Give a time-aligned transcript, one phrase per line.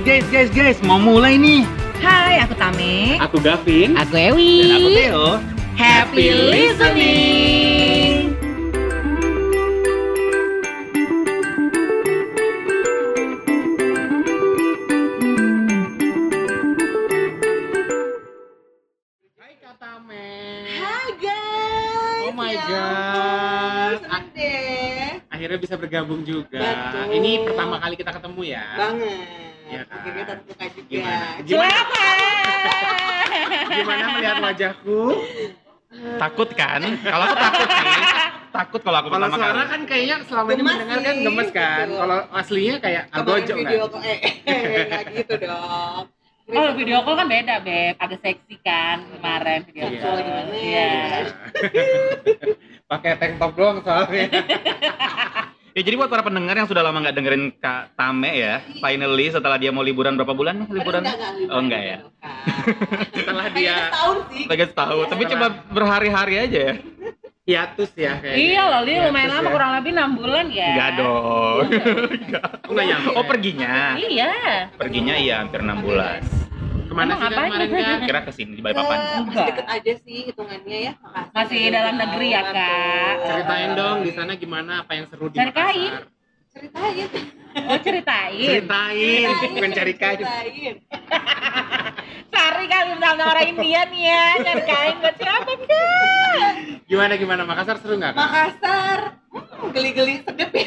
[0.00, 1.62] Guys, guys, guys, mau mulai nih.
[2.00, 3.20] Hai, aku Tame.
[3.20, 3.94] Aku Gavin.
[4.00, 4.64] Aku Ewi.
[4.64, 5.26] Dan aku Theo.
[5.76, 8.32] Happy listening.
[19.40, 20.28] Hai Katame.
[20.68, 22.28] Hai guys.
[22.28, 23.98] Oh my Ya God.
[24.36, 25.24] deh.
[25.32, 26.60] Akhirnya bisa bergabung juga.
[26.60, 27.04] Betul.
[27.16, 28.64] Ini pertama kali kita ketemu ya.
[28.76, 29.26] Banget.
[29.70, 29.98] Iya kan?
[30.02, 31.14] Akhirnya terbuka juga.
[31.40, 31.80] Gimana?
[31.80, 32.28] Gimana?
[33.70, 35.00] Gimana melihat wajahku?
[36.18, 36.80] Takut kan?
[37.02, 38.02] Kalau aku takut sih.
[38.50, 39.70] Takut kalau aku Kalau pertama suara kali.
[39.70, 41.86] kan kayaknya selama ini Gemes mendengar kan gemes kan.
[41.86, 41.98] betul.
[42.02, 43.90] Kalau aslinya kayak agojo video kan.
[43.94, 44.18] kok eh,
[44.50, 46.04] eh gitu dong.
[46.50, 47.94] Oh, video call kan beda, Beb.
[47.94, 50.18] Agak seksi kan kemarin video call.
[50.18, 50.50] Gimana?
[50.50, 50.90] Iya.
[52.90, 54.26] Pakai tank top doang soalnya.
[55.70, 59.54] Ya jadi buat para pendengar yang sudah lama nggak dengerin Kak Tame ya, finally setelah
[59.54, 61.06] dia mau liburan berapa bulan nih liburan?
[61.06, 61.98] Enggak, enggak, liburan Oh enggak ya.
[63.20, 64.44] Setelah Kayaknya dia setahun sih.
[64.50, 66.74] Lagi setahun, tapi cuma berhari-hari aja ya?
[67.50, 68.38] hiatus ya kayaknya.
[68.38, 69.54] Iya loh, dia lumayan lama, ya.
[69.58, 70.68] kurang lebih 6 bulan ya.
[70.70, 71.64] Enggak dong.
[72.70, 73.08] Oh, enggak nyampe.
[73.18, 73.98] Oh perginya?
[73.98, 74.30] Iya.
[74.78, 76.22] Perginya iya hampir 6 bulan.
[76.90, 77.98] Ke mana Emang sih kan kemarin kan?
[78.02, 78.98] Kira ke sini di Eh, Balikpapan.
[78.98, 79.46] Masih Enggak.
[79.46, 80.92] deket aja sih hitungannya ya.
[80.98, 81.30] Makasih.
[81.30, 82.42] Masih dalam negeri ya.
[82.42, 83.14] Kak.
[83.22, 85.38] Ceritain dong di sana gimana apa yang seru di.
[85.38, 86.10] Makassar.
[86.50, 87.08] Ceritain.
[87.70, 88.34] Oh, ceritain.
[88.42, 90.18] Ceritain, bukan cari kain.
[90.18, 90.74] Ceritain.
[92.34, 96.50] Sari kali sama orang India nih ya, cari kain buat siapa enggak?
[96.90, 98.12] Gimana gimana Makassar seru nggak?
[98.14, 98.22] Kak?
[98.22, 99.00] Makassar.
[99.30, 100.66] Hmm, geli-geli sedep ya.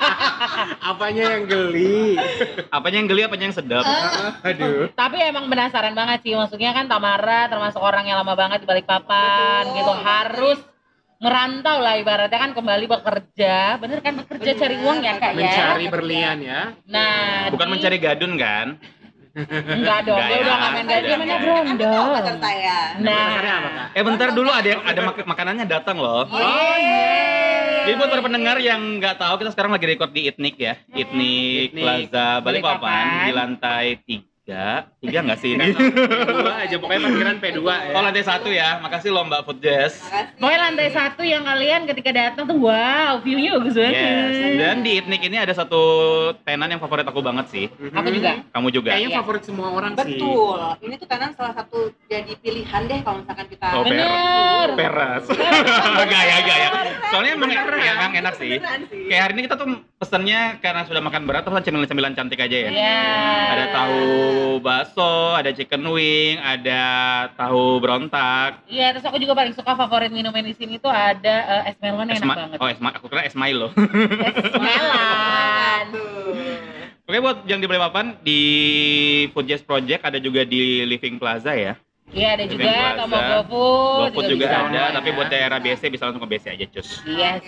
[0.92, 2.20] Apanya yang geli?
[2.68, 3.84] Apanya yang geli, apanya yang sedap?
[4.48, 4.92] Aduh.
[4.92, 9.64] Tapi emang penasaran banget sih, maksudnya kan Tamara termasuk orang yang lama banget di Balikpapan
[9.64, 9.76] Betul.
[9.80, 10.58] gitu, harus
[11.20, 15.38] merantau lah ibaratnya kan kembali bekerja, bener kan bekerja Bener, cari uang ya kak ya?
[15.38, 16.60] Mencari berlian ya.
[16.86, 18.66] Nah, Bukan di- mencari gadun kan?
[19.30, 21.10] Enggak dong, Enggak dia ya, udah nggak main ya.
[21.12, 22.02] namanya brondol.
[22.10, 22.32] Nah,
[22.98, 23.86] Dasarnya apa kak?
[23.92, 26.24] Eh bentar dulu ada yang ada mak- makanannya datang loh.
[26.24, 27.06] Oh, iya.
[27.80, 31.72] Jadi buat para pendengar yang nggak tahu kita sekarang lagi record di Itnik ya, Itnik.
[31.72, 33.04] Plaza Balikpapan Balikpapan.
[33.22, 34.39] di lantai 3
[34.98, 35.70] tiga nggak sih ini?
[35.70, 37.92] P2 aja pokoknya parkiran P2 ya.
[37.92, 39.92] Oh lantai satu ya, makasih loh Mbak Food Jazz.
[40.36, 43.96] Pokoknya lantai satu yang kalian ketika datang tuh wow, view-nya bagus banget.
[43.96, 44.56] Yes.
[44.56, 45.80] Dan di Itnik ini ada satu
[46.42, 47.66] tenan yang favorit aku banget sih.
[47.70, 48.30] Aku juga.
[48.50, 48.90] Kamu juga.
[48.92, 50.16] Kayaknya favorit semua orang sih.
[50.16, 50.58] Betul.
[50.80, 54.68] Ini tuh kanan salah satu jadi pilihan deh kalau misalkan kita Oh, per- Bener.
[54.74, 55.24] peras.
[55.96, 56.68] Enggak ya, enggak ya.
[57.10, 57.80] Soalnya emang, Beneran.
[57.80, 58.50] emang enak sih.
[58.50, 59.06] Sih.
[59.06, 62.70] Kayak hari ini kita tuh pesennya karena sudah makan berat terus cemilan-cemilan cantik aja ya.
[62.72, 63.04] Iya.
[63.52, 64.00] Ada tahu
[64.58, 66.82] bakso, ada chicken wing, ada
[67.34, 68.64] tahu berontak.
[68.66, 72.08] Iya, terus aku juga paling suka favorit minuman di sini tuh ada eh, es melon
[72.08, 72.58] enak Esma- banget.
[72.60, 73.68] oh, esma, aku kira es Milo.
[73.74, 75.86] Es melon.
[77.04, 78.40] Oke buat yang di Balikpapan di
[79.34, 81.74] Food Jazz Project ada juga di Living Plaza ya.
[82.10, 83.30] Iya, ada juga Living Tomo Plaza.
[83.42, 83.98] GoFood.
[84.14, 84.54] GoFood juga, bisa.
[84.54, 85.14] ada, online tapi ya.
[85.18, 86.88] buat daerah BC bisa langsung ke BC aja cus.
[87.06, 87.42] Yes.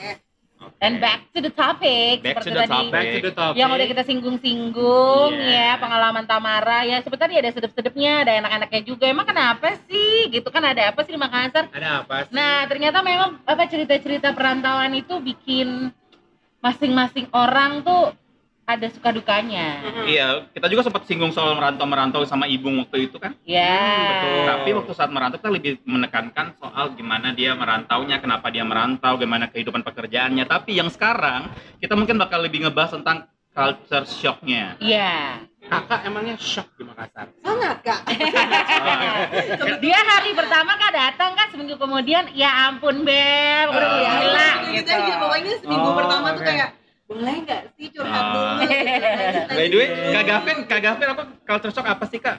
[0.62, 0.78] Oke.
[0.78, 2.92] And back to the topic Back to seperti the tadi topic.
[2.92, 3.56] Back to the topic.
[3.56, 5.50] yang udah kita singgung-singgung Iya.
[5.52, 10.62] ya pengalaman Tamara ya sebenarnya ada sedep-sedepnya ada enak-enaknya juga emang kenapa sih gitu kan
[10.62, 12.30] ada apa sih di Makassar Ada apa sih?
[12.30, 15.90] nah ternyata memang apa cerita-cerita perantauan itu bikin
[16.58, 18.14] masing-masing orang tuh
[18.62, 23.34] ada suka dukanya Iya, kita juga sempat singgung soal merantau-merantau sama ibu waktu itu kan.
[23.42, 24.38] ya betul.
[24.46, 29.46] Tapi waktu saat merantau kita lebih menekankan soal gimana dia merantaunya, kenapa dia merantau, gimana
[29.46, 30.44] kehidupan pekerjaannya.
[30.44, 34.78] Tapi yang sekarang kita mungkin bakal lebih ngebahas tentang culture shocknya.
[34.78, 35.42] Iya.
[35.62, 37.30] Kakak emangnya shock di Makassar.
[37.38, 38.00] Sangat kak.
[39.78, 44.82] Dia hari pertama kan datang kan seminggu kemudian ya ampun Beb udah Oh, gila Gitu
[44.82, 44.90] gitu.
[44.90, 46.48] aja pokoknya seminggu Oh, pertama tuh oke.
[46.48, 46.68] kayak
[47.12, 48.32] boleh nggak sih curhat Oh.
[48.32, 48.68] dulu.
[49.58, 52.38] By the way, Kak Gavin, Kak Gavin apa culture shock apa sih Kak?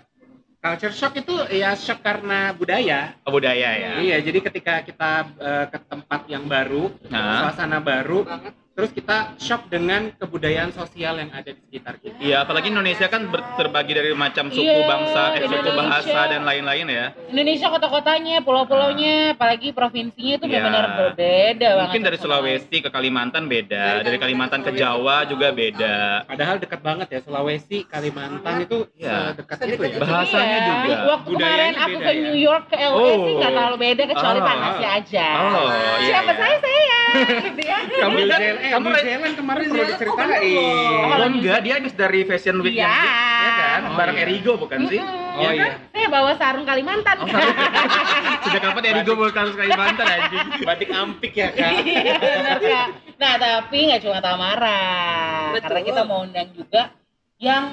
[0.57, 3.13] Culture shock itu ya shock karena budaya.
[3.21, 3.91] Oh, budaya ya.
[3.99, 7.43] Iya, jadi ketika kita eh, ke tempat yang baru, Nah.
[7.45, 8.53] suasana baru, banget.
[8.73, 12.17] Terus kita shock dengan kebudayaan sosial yang ada di sekitar kita.
[12.17, 15.77] Iya, apalagi Indonesia kan ber- terbagi dari macam suku, Iya, bangsa, eh, suku Indonesia.
[15.77, 17.05] bahasa dan lain-lain ya.
[17.27, 20.53] Indonesia kota-kotanya, pulau-pulaunya, apalagi provinsinya itu Iya.
[20.59, 21.85] benar-benar berbeda banget.
[21.85, 22.17] Mungkin dari.
[22.23, 26.23] Sulawesi ke Kalimantan beda, Dari dari Kalimantan ke Jawa juga beda.
[26.23, 29.97] Padahal dekat banget ya Sulawesi, Kalimantan itu sedekat Sedekat itu ya.
[29.99, 30.65] Bahasanya Iya.
[30.65, 30.95] juga.
[31.05, 32.21] Waktu Budayanya kemarin aku beda ke ya.
[32.23, 33.11] New York ke LA Oh.
[33.19, 34.45] sih nggak terlalu beda kecuali Oh.
[34.47, 35.27] panasnya aja.
[35.35, 35.67] Oh,
[35.99, 36.09] iya.
[36.09, 36.39] Siapa iya.
[36.39, 36.97] saya saya
[37.45, 37.79] gitu ya.
[37.99, 40.55] Kamu kan- eh, kamu New Zealand kemarin perlu diceritain.
[40.55, 41.11] oh.
[41.13, 43.03] Oh enggak, dia habis dari Fashion Week yang Iya.
[43.43, 43.79] ya kan?
[43.83, 44.23] Oh, Bareng iya.
[44.23, 44.97] Erigo bukan sih?
[44.97, 45.21] Mm-mm.
[45.33, 45.63] Oh, Iya iya.
[45.63, 45.71] kan?
[45.91, 47.15] Saya bawa sarung Kalimantan.
[47.19, 47.27] Oh.
[48.43, 50.47] Sejak kapan Erigo bawa sarung Kalimantan anjing?
[50.63, 51.71] Batik ampik ya kak.
[51.77, 52.87] Iya, benar kak.
[53.13, 54.81] Nah tapi nggak cuma Tamara,
[55.51, 55.63] Betul.
[55.63, 56.81] karena kita mau undang juga
[57.37, 57.63] yang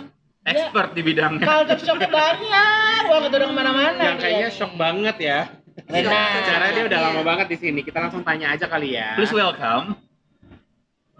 [0.40, 1.44] expert di bidangnya.
[1.44, 5.40] culture shocknya banyak banget udah ke mana-mana Yang kayaknya shock banget ya.
[5.80, 7.80] benar Secara dia udah lama banget di sini.
[7.80, 9.16] Kita langsung tanya aja kali ya.
[9.16, 9.96] Please welcome.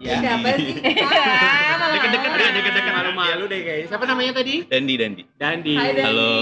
[0.01, 0.17] Ya.
[0.17, 0.73] Siapa sih?
[1.05, 1.93] Malah.
[1.93, 2.93] Deket-deket deket-deket.
[2.97, 3.87] Malu-malu deh kayaknya.
[3.93, 4.55] Siapa namanya tadi?
[4.65, 5.73] Dandi Dandi Dandi.
[5.77, 6.33] Halo.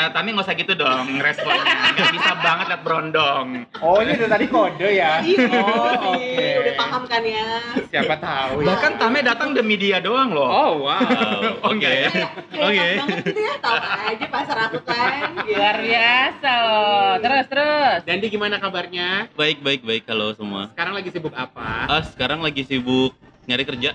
[0.00, 1.92] Eh, Tami nggak usah gitu dong responnya.
[1.92, 3.46] Nggak bisa banget liat berondong.
[3.78, 5.20] Oh, ini udah tadi kode ya.
[5.52, 6.16] Oh, Oke.
[6.16, 6.56] sih.
[6.56, 7.48] Udah paham kan ya?
[7.86, 8.66] Siapa tahu ya.
[8.66, 10.48] Bahkan Tame datang demi dia doang loh.
[10.48, 11.04] Oh, wow.
[11.60, 12.08] Oh, ya?
[12.56, 12.80] Oke.
[12.80, 13.76] pas banget gitu ya, tahu
[14.08, 15.20] aja pasar aku kan.
[15.42, 19.28] luar biasa loh terus terus Dandi gimana kabarnya?
[19.34, 21.68] baik baik baik halo semua Sekarang lagi sibuk apa?
[21.86, 23.12] ah sekarang lagi sibuk
[23.44, 23.90] nyari kerja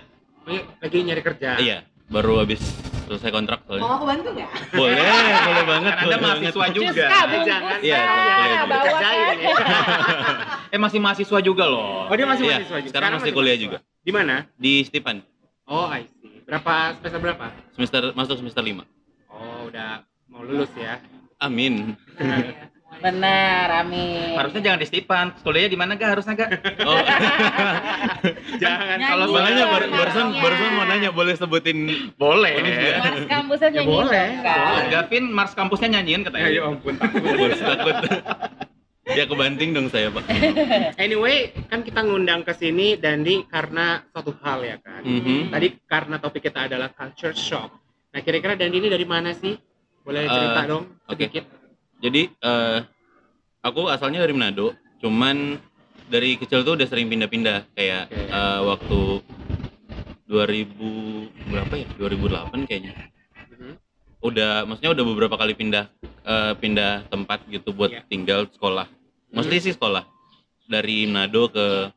[0.45, 1.57] Oh, lagi nyari kerja.
[1.57, 2.61] iya baru habis
[3.05, 4.49] selesai kontrak Mau soalnya aku bantu nggak?
[4.71, 4.97] boleh
[5.47, 6.41] boleh banget Kan Anda boleh banget.
[6.41, 7.03] mahasiswa juga.
[7.05, 7.77] Eh, bungkus jangan.
[7.79, 8.57] Iya, kan, boleh.
[8.65, 9.55] bawa Dikerjain kan ya.
[10.73, 12.05] Eh masih mahasiswa juga loh.
[12.05, 12.91] Oh, dia masih Iya, mahasiswa juga.
[12.91, 13.77] sekarang masih kuliah juga.
[14.01, 14.35] Di mana?
[14.55, 15.21] di Stipan
[15.65, 16.41] Oh, I see.
[16.43, 17.45] Berapa semester berapa?
[17.71, 18.85] semester masuk semester 5
[19.27, 21.01] Oh, udah mau lulus ya.
[21.37, 21.93] amin
[22.97, 25.25] benar amin Harusnya jangan di Stipan.
[25.37, 26.49] Kuliahnya di mana gak harusnya gak?
[26.87, 26.97] oh
[28.57, 29.05] Jangan Nyanyi.
[29.05, 29.65] kalau bar- namanya.
[29.91, 31.77] barusan barusan mau nanya boleh sebutin
[32.13, 32.53] Boleh.
[32.97, 34.67] Mars kampusnya Ya, nyanyi boleh, kan?
[34.69, 34.85] boleh.
[34.89, 36.45] Gavin Mars kampusnya nyanyiin katanya.
[36.45, 37.21] Ya, ya ampun, takut.
[37.39, 37.95] Bos, takut
[39.05, 40.25] ya kebanting dong saya pak
[40.97, 41.37] Anyway,
[41.67, 45.01] kan kita ngundang ke sini Dandi karena suatu hal ya kan.
[45.01, 45.49] Mhm.
[45.49, 47.69] Tadi karena topik kita adalah culture shock.
[48.09, 49.53] Nah, kira-kira Dandi ini dari mana sih?
[50.01, 51.17] Boleh cerita Eh, dong oke.
[51.17, 51.45] sedikit.
[52.05, 52.79] Jadi eh,
[53.61, 54.71] aku asalnya dari Manado
[55.01, 55.57] cuman
[56.05, 58.29] dari kecil tuh udah sering pindah-pindah kayak Oke.
[58.29, 58.99] eh, waktu
[60.25, 60.69] 2000
[61.49, 62.93] berapa ya 2008 kayaknya
[63.49, 63.73] Mhm.
[64.21, 68.01] udah maksudnya udah beberapa kali pindah eh, pindah tempat gitu buat Iya.
[68.05, 68.89] tinggal sekolah
[69.29, 70.05] mostly sih sekolah
[70.65, 71.93] dari Manado ke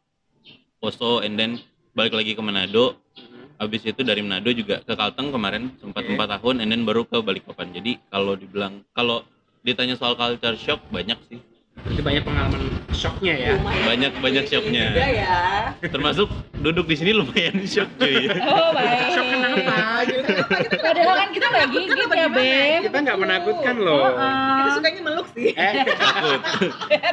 [0.79, 1.57] Poso and then
[1.93, 3.57] balik lagi ke Manado Mhm.
[3.59, 6.13] habis itu dari Manado juga ke Kalteng kemarin sempat Oke.
[6.13, 9.25] empat tahun and then baru ke Balikpapan jadi kalau dibilang kalau
[9.69, 11.39] ditanya soal culture shock banyak sih
[11.79, 13.53] Berarti banyak pengalaman shocknya ya.
[13.55, 13.85] Lumayan.
[13.87, 14.85] Banyak- banyak Ini shopnya.
[14.91, 15.39] Juga ya.
[15.79, 16.27] termasuk
[16.59, 19.75] duduk di sini lumayan shock cuy oh baik Shock kenapa?
[20.03, 20.33] Gitu.
[20.75, 22.35] padahal kan kita nggak gigit ya Gimana?
[22.35, 24.11] beb Kita nggak menakutkan loh.
[24.11, 24.13] Oh,
[24.59, 25.55] Kita sukanya meluk sih.
[25.55, 25.75] Eh,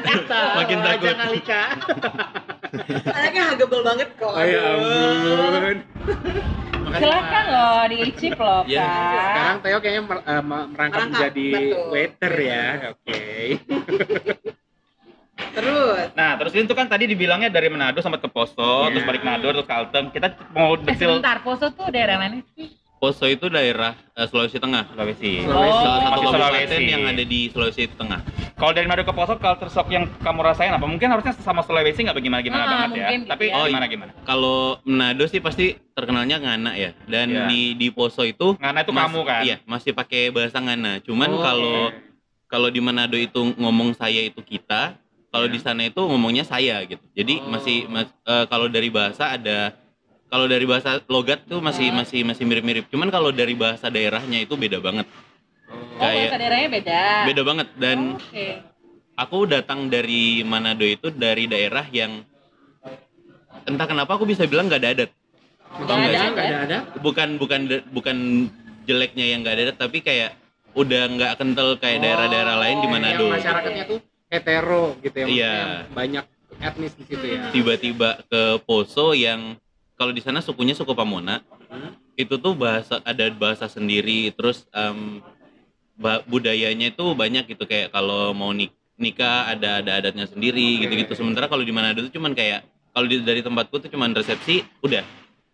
[0.01, 0.27] takut
[0.57, 0.97] Makin takut.
[0.97, 1.69] aja kali Kak.
[3.07, 4.33] Anaknya huggable banget kok.
[4.33, 5.77] Oh ya ampun.
[6.85, 8.85] Makanya, silakan loh diicip loh Iya.
[8.85, 11.85] kak Sekarang Theo kayaknya mer- me- merangkap Merangkap, menjadi betul.
[11.89, 12.65] waiter ya.
[12.91, 13.23] Oke.
[15.35, 16.15] Terus.
[16.15, 18.91] Nah, terus itu kan tadi dibilangnya dari Manado sampai ke Poso, Iya.
[18.91, 20.07] terus balik Manado, terus Kalteng.
[20.09, 24.55] Kita mau eh detil sebentar Poso tuh daerah mana sih Poso itu daerah eh, Sulawesi
[24.55, 25.39] Tengah Sulawesi.
[25.39, 25.77] Sulawesi.
[25.77, 26.83] salah satu Masih kabupaten Sulawesi.
[26.87, 28.19] yang ada di Sulawesi Tengah
[28.55, 30.81] Kalau dari Manado ke Poso, culture shock yang kamu rasain apa?
[30.81, 32.95] Mungkin harusnya sama Sulawesi nggak bagaimana-gimana Ah, banget ya.
[33.03, 33.53] mungkin Tapi ya.
[33.53, 34.11] Oh, gimana gimana?
[34.21, 37.45] kalau Manado sih pasti terkenalnya ngana ya dan Iya.
[37.45, 39.41] di di Poso itu Ngana itu mas- kamu kan?
[39.43, 41.99] iya masih pakai bahasa ngana cuman Oh, kalau oke.
[42.47, 44.95] kalau di Manado itu ngomong saya itu kita
[45.27, 45.53] kalau Iya.
[45.53, 47.51] di sana itu ngomongnya saya gitu jadi Oh.
[47.51, 49.75] masih mas- eh, kalau dari bahasa ada
[50.25, 51.97] kalau dari bahasa logat tuh masih Hmm.
[51.97, 55.05] masih masih mirip-mirip cuman kalau dari bahasa daerahnya itu beda banget
[55.65, 55.73] Oh.
[55.73, 58.47] oh Kayak- bahasa daerahnya beda beda banget dan Oh, oke
[59.15, 62.21] aku datang dari Manado itu dari daerah yang
[63.65, 65.11] entah kenapa aku bisa bilang nggak ada adat
[65.75, 66.77] Nggak Nggak ada, ada, nggak ada, ada.
[66.99, 68.17] bukan bukan bukan
[68.85, 70.31] jeleknya yang nggak ada adat tapi kayak
[70.73, 75.25] udah nggak kental kayak daerah-daerah lain di Oh, Manado Yang masyarakatnya tuh hetero gitu ya.
[75.25, 75.55] Iya.
[75.89, 76.25] Banyak
[76.57, 77.51] etnis di situ ya.
[77.51, 79.55] tiba-tiba ke Poso yang
[79.95, 81.41] kalau di sana sukunya suku Pamona.
[81.65, 81.91] Hmm.
[82.15, 84.63] itu tuh bahasa ada bahasa sendiri terus
[85.95, 87.63] ba- budayanya itu banyak gitu.
[87.67, 90.81] Kayak kalau mau nik- nikah ada ada adatnya sendiri Oke.
[90.87, 91.11] gitu-gitu.
[91.19, 92.63] Sementara kalau di Manado tuh cuman kayak
[92.95, 95.03] kalau di- dari tempatku tuh cuman resepsi udah.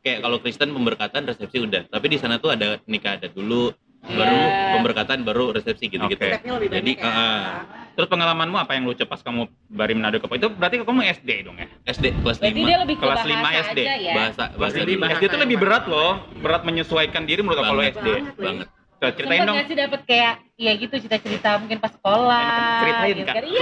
[0.02, 1.86] Kayak kalau Kristen pemberkatan resepsi udah.
[1.90, 4.74] Tapi di sana tuh ada nikah adat dulu baru Iya.
[4.76, 7.62] pemberkatan baru resepsi gitu-gitu lebih Jadi, ya.
[7.92, 10.26] Terus pengalamanmu apa yang lucu pas kamu dari Manado ke?
[10.32, 11.68] Itu berarti kamu SD dong ya?
[11.86, 14.76] SD kelas berarti 5 dia lebih ke Kelas bahasa lima SD, aja ya bahasa bahasa
[14.80, 15.02] Jadi lima.
[15.06, 17.84] bahasa SD itu lebih berat loh, berat menyesuaikan diri menurut aku kalau.
[17.84, 18.08] SD.
[18.10, 18.68] Banget, banget
[19.02, 19.56] Coba ceritain Sempet dong.
[19.58, 23.36] nggak sih dapet kayak ya gitu cerita-cerita mungkin pas sekolah Ceritain, gitu Kak.
[23.42, 23.62] Iya,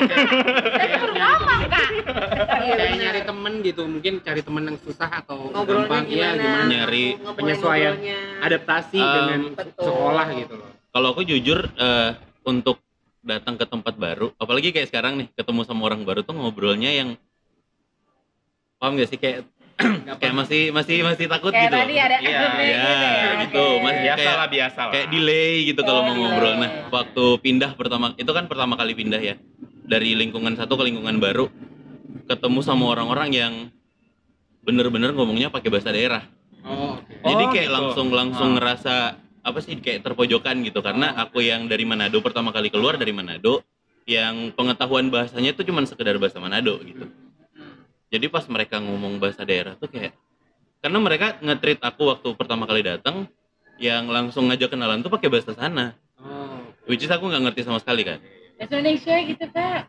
[0.67, 1.89] saya baru ngomong kak.
[2.43, 6.43] Kayak nyari temen gitu, mungkin cari temen yang susah atau Ngobrolnya gampang, iya gimana?
[6.43, 6.67] gimana.
[6.67, 7.03] Nyari
[7.33, 7.93] penyesuaian.
[7.95, 8.19] ngobrolnya.
[8.41, 9.85] Adaptasi Um, dengan betul.
[9.87, 10.69] sekolah gitu loh.
[10.89, 12.11] kalau aku jujur eh,
[12.43, 12.77] untuk
[13.21, 17.09] datang ke tempat baru apalagi kayak sekarang nih ketemu sama orang baru tuh ngobrolnya yang
[18.75, 19.43] paham gak sih kayak
[20.13, 23.31] kayak masih masih masih takut Kayak gitu tadi ada Iya, efeknya iya, gitu ya.
[23.39, 23.63] gitu.
[23.63, 23.79] Oke.
[23.79, 24.91] Mas, Biasa kayak- lah, biasa lah.
[24.91, 26.23] kayak delay gitu kalau Oh, mau delay.
[26.25, 29.35] ngobrol nah waktu pindah pertama itu kan pertama kali pindah ya
[29.83, 31.47] dari lingkungan satu ke lingkungan baru
[32.25, 33.53] ketemu sama orang-orang yang
[34.61, 36.23] bener-bener ngomongnya pakai bahasa daerah
[36.59, 37.23] Oh, oke.
[37.23, 37.73] Jadi Oh, kayak gitu.
[37.73, 38.55] langsung langsung Ah.
[38.55, 38.95] ngerasa
[39.39, 43.63] apa sih kayak terpojokan gitu karena aku yang dari Manado pertama kali keluar dari Manado
[44.03, 47.07] yang pengetahuan bahasanya itu cuma sekedar bahasa Manado gitu.
[48.09, 50.17] Jadi pas mereka ngomong bahasa daerah tuh kayak
[50.81, 53.29] karena mereka nge-treat aku waktu pertama kali datang
[53.77, 55.93] yang langsung ngajak kenalan tuh pakai bahasa sana.
[56.17, 56.65] Oh.
[56.89, 58.17] Which is aku nggak ngerti sama sekali kan.
[58.57, 59.81] Bahasa Indonesia gitu kak.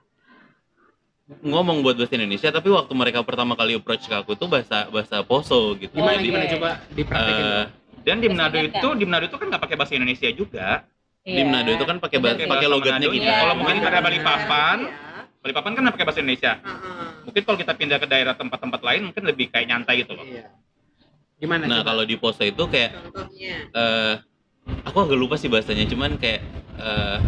[1.41, 5.23] Ngomong buat bahasa Indonesia tapi waktu mereka pertama kali approach ke aku tuh bahasa bahasa
[5.25, 5.95] Poso gitu.
[5.97, 6.53] Gimana Oh, gimana iya.
[6.59, 7.45] coba dipraktekin?
[7.47, 7.65] Eh,
[8.01, 10.85] Dan di Manado itu di Manado itu kan nggak pakai bahasa Indonesia juga.
[11.21, 11.45] di Iya.
[11.47, 13.21] Manado itu kan pakai bahasa Pakai logatnya gitu.
[13.23, 13.45] Iya.
[13.45, 15.10] Kalau mungkin pada Balikpapan, Ya.
[15.41, 16.53] Balikpapan kan pakai bahasa Indonesia.
[16.57, 17.09] Heeh.
[17.25, 20.25] Mungkin kalau kita pindah ke daerah tempat-tempat lain mungkin lebih kayak nyantai gitu loh.
[20.25, 20.53] Iya.
[21.41, 21.89] Gimana Nah, coba?
[21.89, 23.55] kalau di Poso itu kayak Contohnya.
[23.73, 24.15] eh
[24.85, 26.45] aku agak lupa sih bahasanya cuman kayak
[26.77, 27.19] eh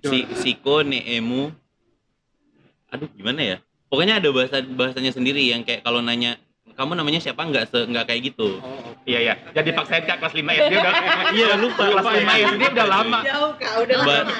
[0.00, 1.50] si siko neemu
[2.86, 3.56] aduh gimana ya
[3.90, 6.38] pokoknya ada bahasa bahasanya sendiri yang kayak kalau nanya
[6.72, 8.85] kamu namanya siapa nggak nggak kayak gitu Oh.
[9.06, 9.34] Iya iya.
[9.52, 10.92] Jadi paksain kak kelas 5 SD udah.
[11.36, 12.46] Iya, lupa, Kelas lupa 5 ya.
[12.50, 13.18] SD udah lama.
[13.22, 14.34] Jauh kak, udah Ba- lama.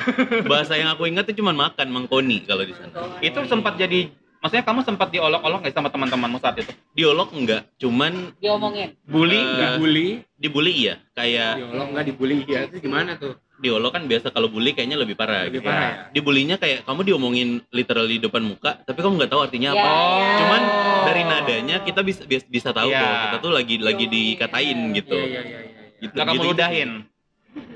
[0.45, 4.63] bahasa yang aku ingat tuh cuman makan mangkoni kalau di sana Itu sempat jadi maksudnya
[4.63, 6.71] kamu sempat diolok-olok nggak sama teman-temanmu saat itu?
[6.93, 8.95] diolok enggak cuman Diomongin.
[9.03, 9.71] Bully nggak?
[9.75, 13.35] Dibully, dibully iya kayak diolok nggak dibully ya itu gimana tuh?
[13.57, 15.69] Diolok kan biasa kalau bully kayaknya lebih parah Lebih gitu.
[15.69, 16.03] parah ya?
[16.13, 20.37] dibulinya kayak kamu diomongin literally depan muka tapi kamu nggak tahu artinya Ya, apa ya.
[20.41, 20.63] cuman
[21.07, 23.01] dari nadanya kita bisa bisa, bisa tahu Iya.
[23.01, 25.17] bahwa kita tuh lagi lagi dikatain gitu.
[25.17, 25.59] Iya iya iya.
[25.65, 26.01] iya.
[26.05, 26.17] gitu.
[26.17, 27.07] Kamu.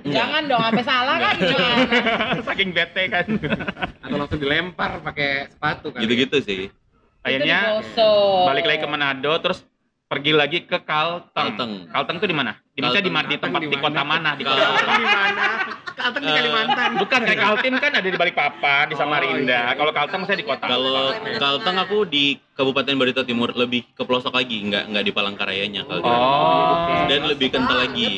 [0.00, 0.16] Enggak.
[0.16, 1.84] Jangan dong, sampai salah kan gimana?
[2.48, 3.26] Saking bete kan.
[4.00, 6.00] Atau langsung dilempar pakai sepatu kan?
[6.04, 6.60] Gitu-gitu sih.
[7.20, 8.10] Akhirnya Itu
[8.48, 9.60] balik lagi ke Manado terus
[10.08, 11.56] pergi lagi ke Kalteng.
[11.56, 11.72] Kalteng.
[11.92, 12.56] Kalteng tuh di mana?
[12.80, 14.30] Di Indonesia di, tempat di kota mana?
[14.32, 14.92] Di kota mana?
[14.96, 15.46] di mana?
[16.00, 16.90] Kalteng di Kalimantan.
[16.96, 19.60] Bukan kayak Kaltim kan ada di Balikpapan, di Oh, Samarinda.
[19.68, 19.76] iya.
[19.76, 20.64] Kalau Kalteng saya di kota.
[20.64, 22.24] Kalau Kalteng aku di
[22.56, 26.08] Kabupaten Barito Timur lebih ke pelosok lagi, nggak nggak di Palangkarayanya Kalteng.
[26.08, 27.04] Oh.
[27.04, 28.08] Dan lebih kental lagi.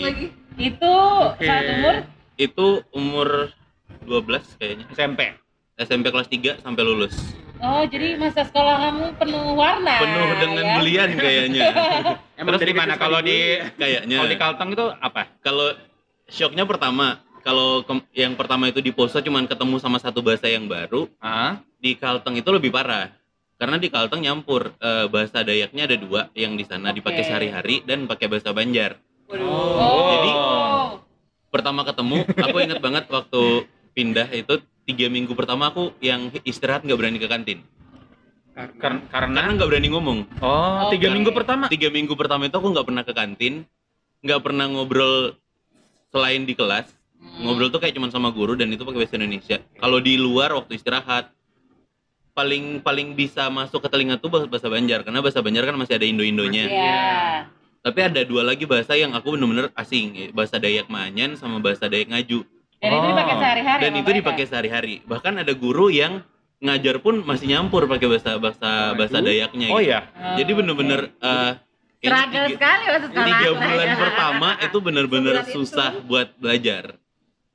[0.55, 0.95] Itu
[1.43, 1.95] saat umur
[2.39, 3.51] Itu umur
[4.07, 4.87] 12 kayaknya.
[4.95, 5.21] SMP.
[5.77, 7.15] SMP kelas 3 sampai lulus.
[7.63, 9.95] Oh, jadi masa sekolah kamu penuh warna.
[10.03, 10.75] Penuh dengan ya?
[10.83, 11.69] belian kayaknya.
[12.43, 13.39] Terus dari gimana kecil kalau di
[13.79, 14.17] kayaknya.
[14.19, 15.23] kalau di Kalteng itu apa?
[15.41, 15.69] kalau
[16.27, 21.07] shocknya pertama kalau yang pertama itu di Poso cuman ketemu sama satu bahasa yang baru
[21.23, 23.15] Ah, di Kalteng itu lebih parah
[23.63, 27.29] karena di Kalteng nyampur eh, bahasa Dayaknya ada dua yang di sana dipakai Oke.
[27.31, 28.99] sehari-hari dan pakai bahasa Banjar
[29.33, 30.09] Oh.
[30.13, 30.33] Jadi,
[31.49, 33.65] pertama ketemu aku inget banget waktu
[33.97, 37.59] pindah itu tiga minggu pertama aku yang istirahat nggak berani ke kantin.
[38.53, 39.01] Kar- karena?
[39.09, 40.19] Karena nggak berani ngomong.
[40.45, 41.15] Oh, tiga Oke.
[41.17, 41.65] minggu pertama.
[41.73, 43.65] tiga minggu pertama itu aku nggak pernah ke kantin
[44.23, 45.35] nggak pernah ngobrol
[46.15, 46.87] selain di kelas.
[47.23, 47.47] Hmm.
[47.47, 49.63] ngobrol tuh kayak cuma sama guru dan itu pakai bahasa Indonesia.
[49.79, 51.31] Kalau di luar waktu istirahat
[52.35, 55.07] paling paling bisa masuk ke telinga tuh bahasa, bahasa Banjar.
[55.07, 56.65] Karena bahasa Banjar kan masih ada Indo-Indonya.
[56.67, 57.07] Iya.
[57.83, 61.91] tapi ada dua lagi bahasa yang aku bener-bener asing eh, bahasa Dayak Manyan sama bahasa
[61.91, 62.47] Dayak Ngaju
[62.83, 63.11] Dan itu Oh.
[63.13, 63.81] dipakai sehari-hari.
[63.81, 64.19] dan itu mereka?
[64.19, 66.27] dipakai sehari-hari bahkan ada guru yang
[66.59, 69.27] ngajar pun masih nyampur pakai bahasa bahasa bahasa Waduh.
[69.29, 69.87] Dayaknya Oh gitu.
[69.87, 70.01] iya.
[70.09, 71.53] Oh, jadi bener-bener eh,
[71.97, 73.27] kayaknya Struggle tiga- sekali sekolah.
[73.29, 75.55] tiga bulan pertama itu bener-bener Sebulan itu.
[75.57, 76.85] susah buat belajar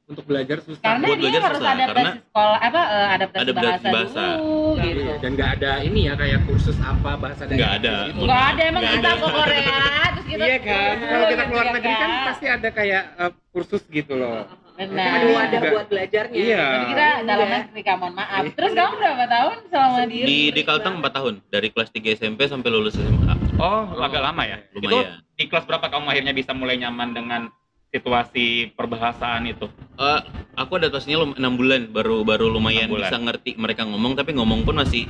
[0.06, 0.80] untuk belajar susah.
[0.82, 4.26] Karena buat dia belajar harus susah, adaptasi karena- sekolah apa eh, adaptasi, Adaptasi bahasa, bahasa.
[4.34, 5.00] dulu gitu.
[5.02, 7.96] Iya, dan nggak ada ini ya kayak kursus apa bahasa Dayak Nggak ada.
[8.06, 8.20] gitu.
[8.22, 9.20] Enggak ada emang Nggak kita ada.
[9.20, 9.80] ke Korea
[10.10, 13.32] terus kita Iya kan, dulu kalau kita gitu keluar negeri kan pasti ada kayak eh,
[13.50, 14.40] kursus gitu loh.
[14.78, 15.10] Benar.
[15.12, 15.70] Ada wadah juga.
[15.72, 16.38] buat belajarnya.
[16.38, 16.64] Iya.
[16.64, 17.56] Jadi kita dalam Iya.
[17.60, 18.44] negeri kamu maaf.
[18.52, 22.46] Terus kamu berapa tahun selama di di di Kalteng 4 tahun dari kelas 3 SMP
[22.46, 24.62] sampai lulus SMA Oh, agak lama ya.
[24.70, 27.42] Itu lumayan di kelas berapa kamu akhirnya bisa mulai nyaman dengan
[27.88, 29.66] situasi perbahasaan itu?
[29.96, 30.20] Eh,
[30.56, 33.10] aku adaptasinya lum- 6 bulan baru baru lumayan Enam bulan.
[33.10, 35.10] bisa ngerti mereka ngomong tapi ngomong pun masih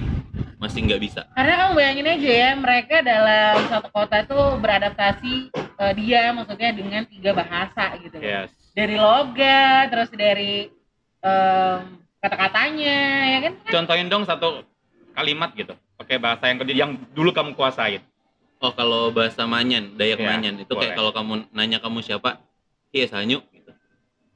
[0.58, 5.94] masih nggak bisa Karena kamu bayangin aja ya, mereka dalam satu kota itu beradaptasi eh,
[5.96, 8.18] dia maksudnya dengan tiga bahasa gitu.
[8.18, 8.50] Yes.
[8.78, 10.70] Dari logat, terus dari
[11.20, 11.80] em,
[12.20, 13.54] kata-katanya, ya kan?
[13.66, 14.62] Contohin dong satu
[15.12, 15.74] kalimat gitu.
[15.98, 18.06] Pakai bahasa yang yang dulu kamu kuasain.
[18.58, 20.98] oh kalau bahasa Manyan Dayak Iya, Manyan itu kayak boleh.
[20.98, 22.42] kalau kamu nanya kamu siapa
[22.90, 23.70] iya sanyu gitu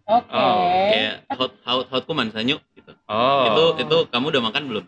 [0.06, 0.30] Oke.
[0.30, 0.62] Oh,
[0.94, 3.50] kayak hot hot hot kuman sanyu gitu Oh.
[3.50, 4.86] itu itu kamu udah makan belum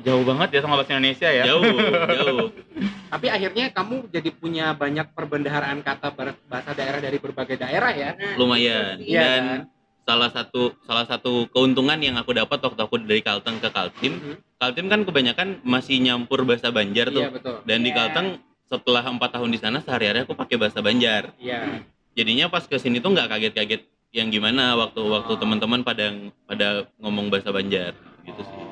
[0.00, 1.44] jauh banget ya sama bahasa Indonesia ya.
[1.46, 1.64] jauh
[2.08, 2.48] jauh
[3.12, 6.12] Tapi akhirnya kamu jadi punya banyak perbendaharaan kata
[6.44, 8.12] bahasa daerah dari berbagai daerah ya.
[8.36, 9.00] Lumayan.
[9.00, 9.60] Iya dan kan?
[10.04, 14.34] salah satu salah satu keuntungan yang aku dapat waktu aku dari Kalteng ke Kaltim Mhm.
[14.56, 17.56] Kaltim kan kebanyakan masih nyampur bahasa Banjar tuh Iya betul.
[17.62, 17.96] dan di Iya.
[17.98, 18.26] Kalteng
[18.64, 21.84] setelah empat tahun di sana sehari-hari aku pakai bahasa Banjar Iya.
[22.12, 25.38] jadinya pas ke sini tuh nggak kaget-kaget yang gimana waktu waktu Oh.
[25.38, 26.12] teman-teman pada
[26.44, 28.67] pada ngomong bahasa Banjar gitu sih Oh, ya.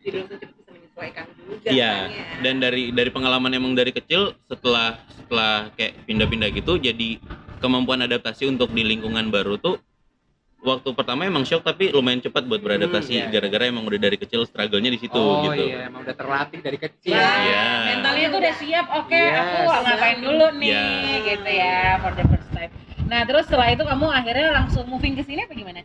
[0.00, 1.24] Jadi langsung cepet bisa menyesuaikan.
[1.40, 1.92] juga Iya.
[1.92, 2.24] kan ya.
[2.40, 7.20] Dan dari dari pengalaman emang dari kecil setelah setelah kayak pindah-pindah gitu jadi
[7.58, 9.76] kemampuan adaptasi untuk di lingkungan baru tuh
[10.60, 13.32] waktu pertama emang shock tapi lumayan cepat buat beradaptasi Hmm, iya.
[13.32, 15.64] gara-gara emang udah dari kecil struggle-nya di situ oh gitu.
[15.66, 17.64] iya emang udah terlatih dari kecil Ya, Iya.
[17.90, 19.40] mentalnya tuh udah siap oke Yes.
[19.40, 20.84] aku ngapain dulu nih Iya.
[21.26, 22.72] gitu ya for the first time
[23.06, 25.80] nah terus setelah itu kamu akhirnya langsung moving ke sini apa gimana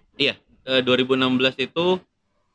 [0.66, 1.86] Eh, 2016 itu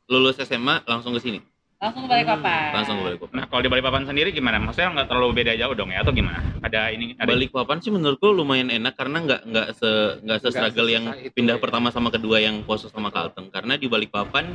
[0.05, 1.39] lulus SMA langsung ke sini.
[1.81, 3.33] Langsung balik Hmm, papan Langsung ke Balikpapan.
[3.33, 4.61] Nah, kalau di Balikpapan sendiri gimana?
[4.61, 6.37] Maksudnya nggak terlalu beda jauh dong ya atau gimana?
[6.61, 9.89] Ada ini ada Balikpapan sih menurutku lumayan enak karena nggak nggak se
[10.21, 11.61] nggak se struggle yang itu, pindah ya.
[11.61, 14.45] pertama sama kedua yang poso sama Kalteng karena di Balikpapan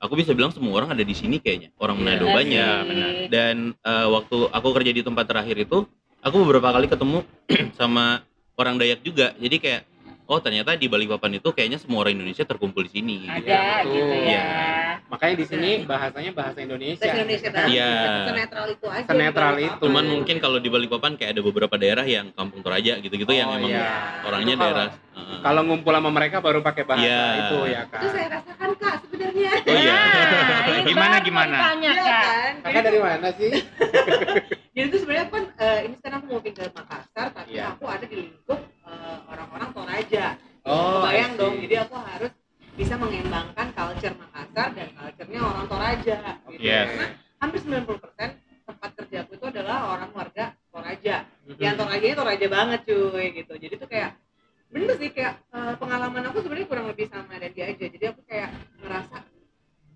[0.00, 2.04] aku bisa bilang semua orang ada di sini kayaknya orang Iya.
[2.06, 2.88] Manado Iya banyak sih.
[2.88, 3.12] benar.
[3.28, 5.78] dan eh, waktu aku kerja di tempat terakhir itu
[6.18, 7.20] aku beberapa kali ketemu
[7.78, 8.24] sama
[8.56, 9.82] orang Dayak juga jadi kayak
[10.24, 13.44] oh ternyata di Balikpapan itu kayaknya semua orang Indonesia terkumpul di sini gitu.
[13.44, 13.92] ada betul.
[13.92, 14.46] gitu ya Iya.
[15.06, 17.90] makanya di sini bahasanya bahasa Indonesia bahasa Indonesia Iya.
[18.24, 19.82] senetral itu aja Senetral itu.
[19.82, 23.58] Cuman mungkin kalau di Balikpapan kayak ada beberapa daerah yang Kampung Toraja gitu-gitu yang Oh,
[23.58, 24.24] emang iya.
[24.24, 24.88] orangnya Itu kalau- daerah
[25.40, 27.24] kalau ngumpul sama mereka baru pakai bahasa Iya.
[27.38, 29.94] itu ya kan itu saya rasakan kak sebenarnya Oh iya.
[29.94, 31.56] Nah, Gimana, gimana?
[31.58, 32.24] ditanya, Iya Kak.
[32.24, 33.52] kan kakak dari mana sih
[34.74, 37.64] jadi itu sebenarnya kan eh, ini sekarang aku mau pindah ke Makassar tapi Iya.
[37.70, 38.60] aku ada di lingkup
[39.94, 40.26] Toraja
[40.66, 42.32] oh bayang dong jadi aku harus
[42.74, 46.18] bisa mengembangkan culture Makassar dan culture-nya orang Toraja
[46.50, 46.58] gitu.
[46.58, 46.90] Yes.
[46.90, 47.06] karena
[47.38, 51.22] hampir 90% tempat kerjaku itu adalah orang warga Toraja.
[51.46, 51.62] Mhm.
[51.62, 53.54] yang Torajanya Toraja banget cuy gitu.
[53.54, 54.18] Jadi tuh kayak
[54.74, 57.86] bener sih kayak eh, pengalaman aku sebenarnya kurang lebih sama dan dia aja.
[57.86, 58.50] Jadi aku kayak
[58.82, 59.16] ngerasa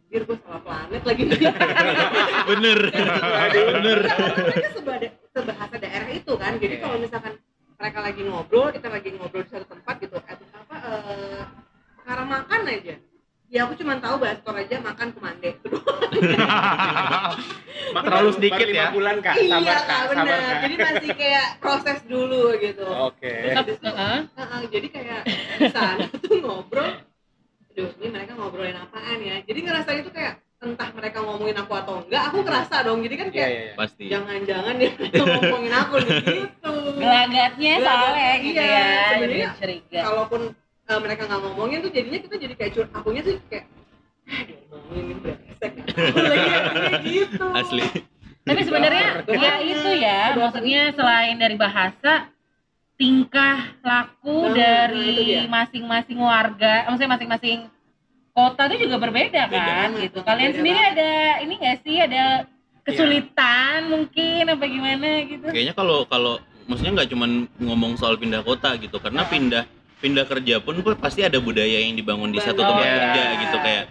[0.09, 1.23] biar gue salah planet lagi.
[1.27, 1.39] Nih
[2.55, 2.79] bener.
[3.51, 3.99] Bener
[18.29, 18.87] Baru- sedikit baru ya.
[18.91, 19.35] bulan kak.
[19.35, 20.01] Iya sabar kak kak.
[20.05, 20.17] benar.
[20.19, 20.59] Sabar kak.
[20.61, 22.87] Jadi masih kayak proses dulu gitu.
[22.87, 23.33] Oke.
[23.51, 24.19] Habis itu, Heeh.
[24.31, 25.21] Heeh, jadi kayak
[25.57, 26.91] di sana tuh ngobrol.
[27.69, 29.37] Aduh ini mereka ngobrolin apaan ya?
[29.41, 32.99] Jadi ngerasa itu kayak entah mereka ngomongin aku atau enggak aku ngerasa dong.
[33.01, 33.73] Jadi kan iya kayak iya iya.
[33.75, 34.05] pasti.
[34.09, 34.91] jangan-jangan dia
[35.23, 36.73] ngomongin aku nih, gitu.
[36.97, 38.83] Gelagatnya soalnya gitu Iya, ya.
[38.83, 40.01] Jadi sebenarnya curiga.
[40.03, 40.41] kalaupun
[40.85, 43.65] eh, mereka nggak ngomongin tuh jadinya kita jadi kayak cur akunya tuh kayak
[44.27, 45.73] "Ah, dia ngomongin ini brengsek
[46.27, 47.45] lagi gitu.
[47.49, 47.85] Asli
[48.49, 52.33] Tapi sebenarnya ya itu ya, maksudnya selain dari bahasa,
[52.97, 57.59] tingkah laku Nah, dari masing-masing warga, maksudnya masing-masing
[58.33, 60.19] kota itu juga berbeda kan, banget, gitu.
[60.23, 60.93] beda Kalian sendiri banget.
[60.95, 62.25] ada ini nggak sih, ada
[62.83, 65.47] kesulitan mungkin apa gimana gitu?
[65.53, 67.31] kayaknya kalau kalau maksudnya nggak cuman
[67.61, 68.97] ngomong soal pindah kota gitu.
[68.97, 69.65] Karena pindah
[69.99, 72.95] pindah kerja pun pasti ada budaya yang dibangun di satu tempat Iya.
[72.97, 73.57] kerja gitu.
[73.59, 73.85] Kayak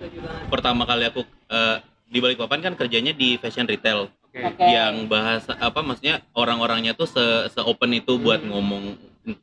[0.47, 4.63] pertama kali aku eh, di Balikpapan kan kerjanya di fashion retail Oke.
[4.63, 8.53] yang bahasa apa maksudnya orang-orangnya tuh se, se open itu buat Hmm.
[8.53, 8.83] ngomong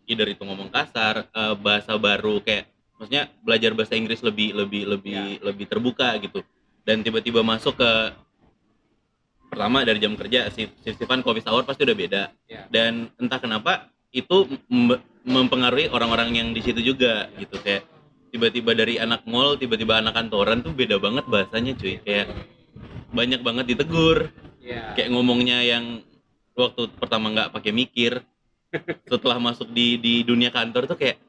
[0.06, 5.20] either itu ngomong kasar eh, bahasa baru kayak maksudnya belajar bahasa Inggris lebih lebih lebih
[5.42, 6.40] lebih terbuka gitu
[6.82, 7.90] dan tiba-tiba masuk ke
[9.48, 12.66] pertama dari jam kerja shift shiftan coffee hour pasti udah beda Ya.
[12.68, 17.86] dan entah kenapa itu mem- mempengaruhi orang-orang yang di situ juga gitu kayak
[18.30, 22.30] tiba-tiba dari anak mall tiba-tiba anak kantoran tuh beda banget bahasanya cuy kayak
[23.10, 24.30] banyak banget ditegur
[24.64, 24.96] Iya.
[24.96, 26.00] kayak ngomongnya yang
[26.56, 28.24] waktu pertama nggak pakai mikir
[29.10, 31.20] setelah masuk di di dunia kantor tuh kayak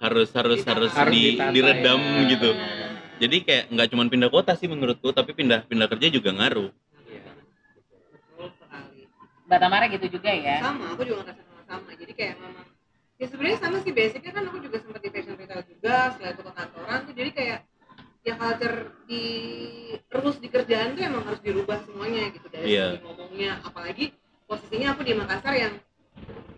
[0.00, 2.30] harus harus harus, Harus di, ditata, diredam ya.
[2.32, 2.50] gitu
[3.20, 6.72] jadi kayak nggak cuma pindah kota sih menurutku tapi pindah pindah kerja juga ngaruh
[7.04, 7.22] Iya.
[8.08, 9.04] Betul sekali.
[9.44, 10.58] Batamara gitu juga ya.
[10.58, 12.66] sama aku juga ngerasa sama-sama jadi kayak memang
[13.14, 16.42] ya sebenarnya sama sih basicnya kan aku juga sempat di fashion retail juga setelah itu
[16.42, 17.58] ke kantoran tuh jadi kayak
[18.22, 19.22] ya culture di
[20.06, 22.86] terus di kerjaan tuh emang harus dirubah semuanya gitu dari Iya.
[22.94, 24.04] segi ngomongnya apalagi
[24.46, 25.74] posisinya aku di Makassar yang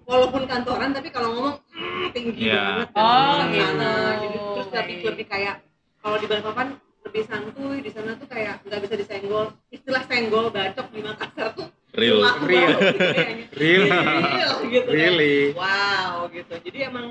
[0.05, 2.85] walaupun kantoran tapi kalau ngomong mm, tinggi Iya.
[2.85, 3.65] banget Oh, orang gitu.
[3.65, 5.55] sana jadi terus lebih lebih kayak
[5.99, 6.69] kalau di Balikpapan
[7.05, 11.69] lebih santuy di sana tuh kayak nggak bisa disenggol istilah senggol bacok di Makassar tuh
[11.95, 12.77] real laku Real.
[12.77, 13.47] gitu kayaknya.
[13.55, 13.89] Really?
[13.89, 14.93] Real gitu kan.
[14.93, 15.37] Really?
[15.57, 17.07] wow gitu jadi emang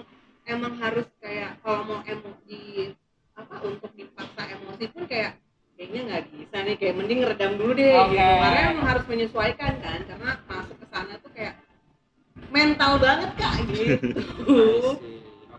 [0.45, 2.93] emang harus kayak kalau mau emosi
[3.43, 5.37] apa untuk dipaksa emosi pun kayak
[5.75, 8.15] kayaknya nggak bisa nih kayak mending redam dulu deh Oke.
[8.15, 11.53] gitu karena emang harus menyesuaikan kan karena masuk ke sana tuh kayak
[12.49, 13.93] mental banget kak gitu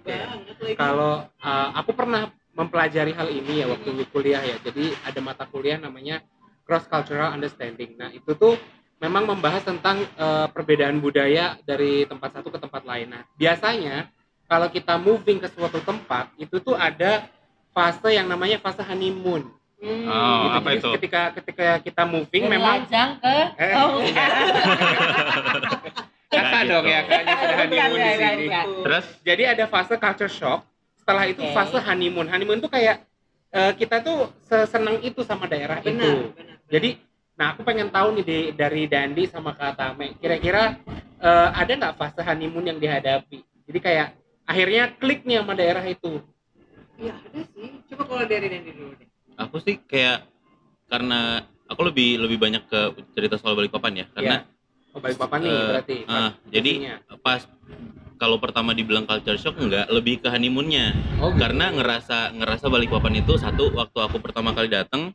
[0.04, 0.12] Oke.
[0.12, 4.56] banget lagi Kalau uh, aku pernah mempelajari hal ini ya waktu kuliah ya.
[4.62, 6.22] Jadi ada mata kuliah namanya
[6.64, 7.98] cross cultural understanding.
[7.98, 8.54] Nah, itu tuh
[9.02, 13.10] memang membahas tentang uh, perbedaan budaya dari tempat satu ke tempat lain.
[13.10, 14.08] Nah, biasanya
[14.46, 17.26] kalau kita moving ke suatu tempat, itu tuh ada
[17.74, 19.50] fase yang namanya fase honeymoon.
[19.84, 20.06] Hmm.
[20.08, 20.56] Oh, gitu.
[20.56, 20.88] apa Jadi itu?
[20.96, 23.74] ketika ketika kita moving Dari memang lajang ke Eh.
[23.82, 24.00] oh,
[26.30, 26.94] kakak Nggak dong gitu.
[26.94, 28.46] ya sudah Bukan, honeymoon di sini.
[28.80, 30.60] Terus jadi ada fase culture shock
[30.96, 31.52] setelah itu Oke.
[31.52, 33.04] fase honeymoon honeymoon tuh kayak
[33.52, 36.56] eh, kita tuh sesenang itu sama daerah benar, itu benar.
[36.66, 36.90] jadi
[37.34, 40.80] nah aku pengen tahu nih di- dari Dandi sama Kak Tame kira-kira
[41.20, 44.08] eh, ada nggak fase honeymoon yang dihadapi jadi kayak
[44.44, 46.24] akhirnya klik nih sama daerah itu
[46.96, 47.68] Iya ada sih.
[47.86, 49.08] Coba kalau dari Dendi dulu deh.
[49.36, 50.26] Aku sih kayak
[50.86, 52.80] karena aku lebih lebih banyak ke
[53.10, 54.36] cerita soal Balikpapan ya karena
[54.92, 56.96] oh baik bapak nih Eh, berarti ah, jadi pastinya.
[57.18, 57.40] pas
[58.14, 61.40] kalau pertama dibilang culture shock enggak lebih ke honeymoonnya oh, gitu.
[61.40, 65.10] karena ngerasa ngerasa Balikpapan itu satu waktu aku pertama kali datang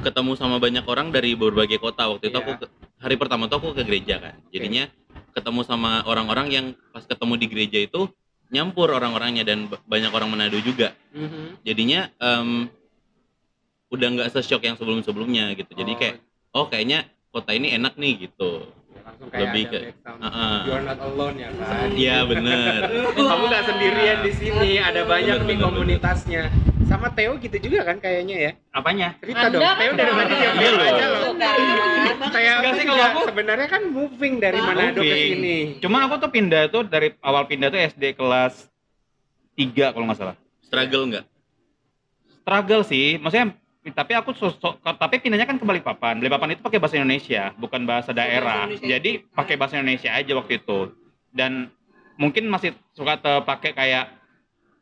[0.00, 2.44] ketemu sama banyak orang dari berbagai kota waktu itu Iya.
[2.46, 4.88] aku ke- hari pertama tuh aku ke gereja kan jadinya
[5.32, 8.08] ketemu sama orang-orang yang pas ketemu di gereja itu
[8.52, 10.92] nyampur orang-orangnya dan ba- banyak orang Manado juga.
[11.10, 11.60] Mhm.
[11.62, 12.68] jadinya em,
[13.88, 15.72] udah nggak se-shock yang sebelum-sebelumnya gitu.
[15.72, 16.14] Jadi Oh, kayak
[16.52, 18.68] oh kayaknya kota ini enak nih gitu.
[18.88, 20.20] Ya, langsung kayak lebih ada ke- background.
[20.22, 20.58] Heeh.
[20.62, 21.88] you're not alone ya kan?
[21.92, 22.78] Iya bener.
[23.28, 26.42] Kamu nggak sendirian di sini ada banyak Bener, nih bener, komunitasnya
[26.92, 29.08] sama Theo gitu juga kan kayaknya ya apanya?
[29.16, 30.84] cerita Anda dong kan Theo dari diam Iya loh.
[30.84, 31.56] aja loh Benar.
[32.22, 35.30] Theo Enggak tuh sih, kalau aku- sebenarnya kan moving dari Ah, Manado ke Moving.
[35.32, 38.68] sini Cuman aku tuh pindah tuh dari awal pindah tuh SD kelas
[39.54, 40.36] 3 kalau nggak salah.
[40.62, 41.24] struggle nggak
[42.34, 43.54] Struggle sih, maksudnya
[43.88, 46.18] tapi aku sosok tapi pindahnya kan ke Balikpapan.
[46.18, 48.66] Balikpapan itu pakai bahasa Indonesia, bukan bahasa daerah.
[48.72, 50.90] Jadi pakai bahasa Indonesia aja waktu itu.
[51.28, 51.70] Dan
[52.14, 54.10] mungkin masih suka terpakai kayak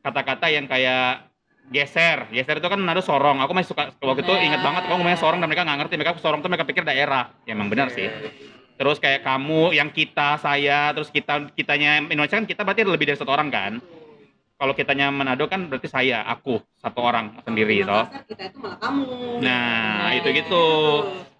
[0.00, 1.29] kata-kata yang kayak
[1.68, 2.32] geser.
[2.32, 3.44] Geser itu kan Manado sorong.
[3.44, 5.94] Aku masih suka waktu itu ingat banget kalau ngomongnya sorong dan mereka nggak ngerti.
[6.00, 7.28] Mereka sorong tuh mereka pikir daerah.
[7.44, 8.08] Ya emang benar sih.
[8.80, 13.18] Terus kayak kamu, yang kita, saya, terus kita, kitanya Indonesia kan kita berarti lebih dari
[13.20, 13.72] satu orang kan.
[14.56, 18.08] Kalau kitanya Manado kan berarti saya, aku, satu orang sendiri toh.
[18.24, 19.04] Kita itu malah kamu.
[19.44, 20.64] Nah, Nah, itu gitu.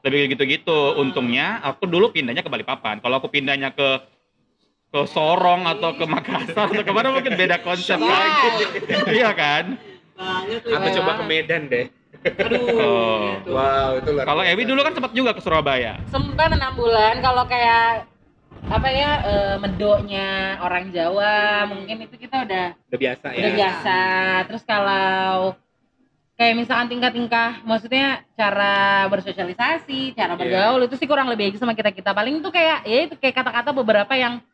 [0.04, 1.00] Lebih gitu-gitu.
[1.00, 3.00] Untungnya aku dulu pindahnya ke Balikpapan.
[3.00, 4.00] Kalau aku pindahnya ke
[4.90, 8.09] ke Sorong atau ke Makassar atau ke mana mungkin beda konsep Iya.
[8.11, 8.48] lagi.
[9.20, 9.64] iya kan?
[10.20, 10.96] Banget atau Iya.
[11.00, 11.87] coba ke Medan deh
[12.20, 12.61] Aduh.
[12.85, 13.16] Oh.
[13.33, 13.48] gitu.
[13.50, 14.42] wow itu luar Kalau.
[14.44, 15.96] Ewi dulu kan sempat juga ke Surabaya.
[16.06, 18.04] sempat enam bulan kalau kayak
[18.62, 20.28] apa ya eh, medoknya
[20.61, 23.98] orang Jawa mungkin itu kita udah udah biasa ya udah biasa
[24.44, 25.56] terus kalau
[26.35, 30.40] kayak misalkan tingkah-tingkah maksudnya cara bersosialisasi cara Iya.
[30.40, 33.35] bergaul itu sih kurang lebih aja sama kita kita paling itu kayak ya itu kayak
[33.35, 34.44] kata-kata beberapa yang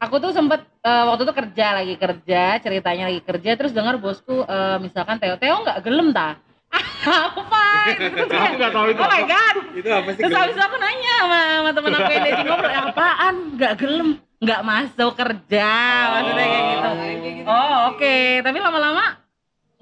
[0.00, 4.44] aku tuh sempet eh, waktu itu kerja lagi kerja ceritanya lagi kerja terus dengar bosku
[4.44, 6.38] eh, misalkan Teo Teo nggak gelem ta?
[7.04, 7.64] Apa
[8.48, 9.56] Aku nggak tahu itu oh my god.
[9.76, 12.70] Itu apa sih Terus habis itu aku nanya sama, sama temen aku yang diajak ngobrol,
[12.72, 13.34] "Eh, apaan?
[13.54, 14.08] Gak gelem,
[14.40, 15.70] gak masuk kerja,
[16.14, 16.88] maksudnya kayak gitu.
[16.88, 19.04] Oh, gitu Oh oke, tapi lama-lama,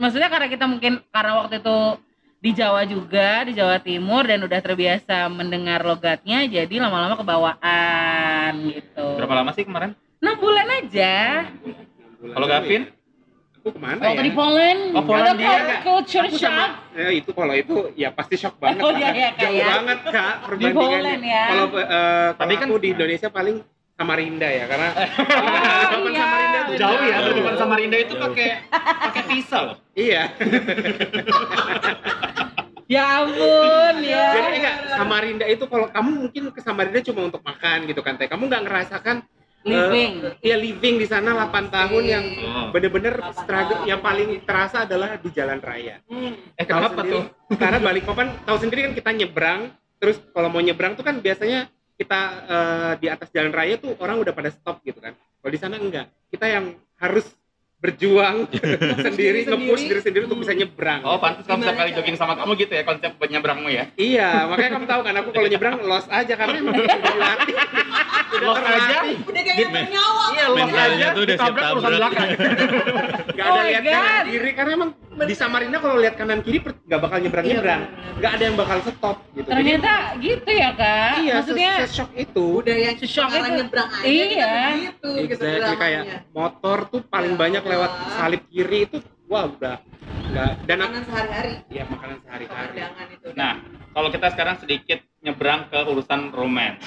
[0.00, 1.76] maksudnya karena kita mungkin karena waktu itu
[2.42, 9.06] di Jawa juga, di Jawa Timur dan udah terbiasa mendengar logatnya, jadi lama-lama kebawaan gitu.
[9.14, 9.94] Berapa lama sih kemarin?
[10.18, 11.46] 6 bulan aja.
[12.18, 12.90] Kalau Gavin?
[13.54, 15.46] aku ke mana Waktu ya di Poland, Oh, ada Polandia.
[15.46, 16.50] cul- culture aku shock.
[16.50, 19.66] sama eh, itu kalau itu ya pasti shock banget Oh, iya, iya, jauh kayak.
[19.70, 21.44] banget kak Poland perbandingannya ya.
[21.46, 23.56] kalau eh, Tapi kan- aku di Indonesia paling
[24.02, 26.80] Samarinda ya karena Oh, iya, Samarinda tuh benar.
[26.82, 28.48] Jauh ya, depan Samarinda itu pakai
[29.00, 29.66] pakai pisau.
[29.94, 30.22] iya
[32.90, 34.36] Ya ampun, ya.
[34.36, 38.28] jadi enggak Samarinda itu kalau kamu mungkin ke Samarinda cuma untuk makan gitu kan teh
[38.28, 39.24] kamu nggak ngerasakan
[39.62, 40.26] Living.
[40.42, 42.68] ya living di sana 8 tahun yang Oh.
[42.68, 46.34] bener-bener struggle yang paling terasa adalah di jalan raya Hmm.
[46.52, 47.24] Eh kenapa sendiri, tuh?
[47.54, 49.60] Karena Balikpapan tahu sendiri kan kita nyebrang,
[49.96, 51.70] terus kalau mau nyebrang tuh kan biasanya
[52.02, 55.14] kita eh, di atas jalan raya tuh orang udah pada stop gitu kan.
[55.14, 57.26] Kalau di sana enggak, kita yang harus
[57.82, 58.46] berjuang
[59.10, 61.02] sendiri, nge-push diri sendiri untuk bisa nyebrang.
[61.02, 63.90] Oh, pantas kamu setiap kali jogging sama kamu gitu ya konsep penyeberangmu ya.
[63.98, 67.54] Iya, makanya kamu tahu kan aku kalau nyebrang los aja karena emang udah dilatih.
[68.32, 68.98] udah Los aja?
[69.54, 70.24] Kayak bernyawa.
[70.32, 71.92] Iya, Mentalnya aja tuh udah siap tabrak.
[71.92, 72.28] belakang.
[73.32, 74.90] Gak Oh ada my lihat kanan kiri karena emang
[75.22, 77.82] di Samarinda kalau lihat kanan kiri nggak bakal nyebrang nyebrang,
[78.18, 79.48] nggak ada yang bakal stop gitu.
[79.48, 81.12] Jadi, Ternyata gitu ya kak.
[81.18, 82.46] iya, Maksudnya shock itu.
[82.60, 83.48] Udah yang Shock itu.
[83.54, 84.52] nyebrang aja Iya.
[84.68, 89.76] begitu gitu Exactly kayak motor tuh paling Ya banyak lewat salib kiri itu wah udah
[90.22, 92.76] nggak dan makanan sehari-hari ya makanan sehari-hari
[93.32, 93.52] Nah,
[93.90, 96.84] kalau kita sekarang sedikit nyebrang ke urusan romance.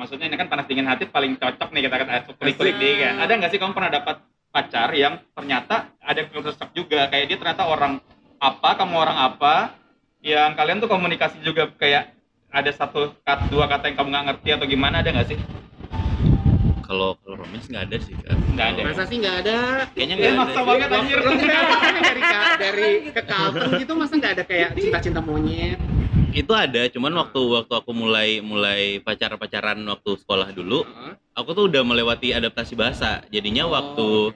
[0.00, 2.80] Maksudnya ini kan panas dingin hati paling cocok nih kita kan klik-klik Asik.
[2.80, 3.14] deh kan.
[3.20, 4.16] Ada nggak sih kamu pernah dapat
[4.48, 8.00] pacar yang ternyata ada kerusak juga kayak dia ternyata orang
[8.40, 9.76] apa kamu orang apa
[10.20, 12.16] yang kalian tuh komunikasi juga kayak
[12.50, 15.38] ada satu kat, dua kata yang kamu nggak ngerti atau gimana ada nggak sih?
[16.82, 18.34] Kalau kalau romance nggak ada sih kak.
[18.50, 18.80] Nggak ada.
[18.82, 19.56] Masa sih nggak ada?
[19.92, 20.66] Kayaknya Eh, nggak maksa ada.
[20.66, 21.18] banget anjir.
[21.20, 21.36] Kan
[22.08, 22.22] dari
[22.58, 25.78] dari ke Carlton gitu masa nggak ada kayak cinta-cinta monyet?
[26.30, 31.14] Itu ada, cuman waktu waktu aku mulai mulai pacar pacaran waktu sekolah dulu, Heeh.
[31.34, 33.22] aku tuh udah melewati adaptasi bahasa.
[33.28, 34.34] Jadinya waktu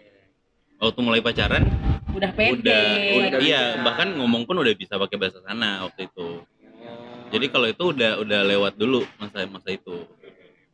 [0.74, 1.62] Oh, waktu mulai pacaran
[2.10, 2.58] Udah pede.
[2.60, 3.82] udah, udah Udah iya bisa.
[3.86, 6.42] bahkan ngomong pun udah bisa pakai bahasa sana waktu itu.
[6.42, 7.30] Oh.
[7.30, 10.02] Jadi kalau itu udah udah lewat dulu masa masa itu.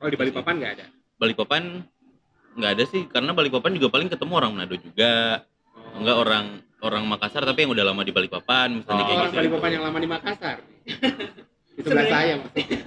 [0.01, 0.87] kalau di Balikpapan nggak ada.
[1.21, 1.63] Balikpapan
[2.57, 5.45] nggak ada sih karena Balikpapan juga paling ketemu orang Manado juga.
[5.77, 6.01] Oh.
[6.01, 6.45] Enggak orang
[6.81, 9.39] orang Makassar tapi yang udah lama di Balikpapan misalnya Oh, kayak orang gitu.
[9.39, 10.57] Balikpapan yang lama di Makassar.
[11.71, 12.79] Itu sebelah Sebenarnya- saya maksudnya.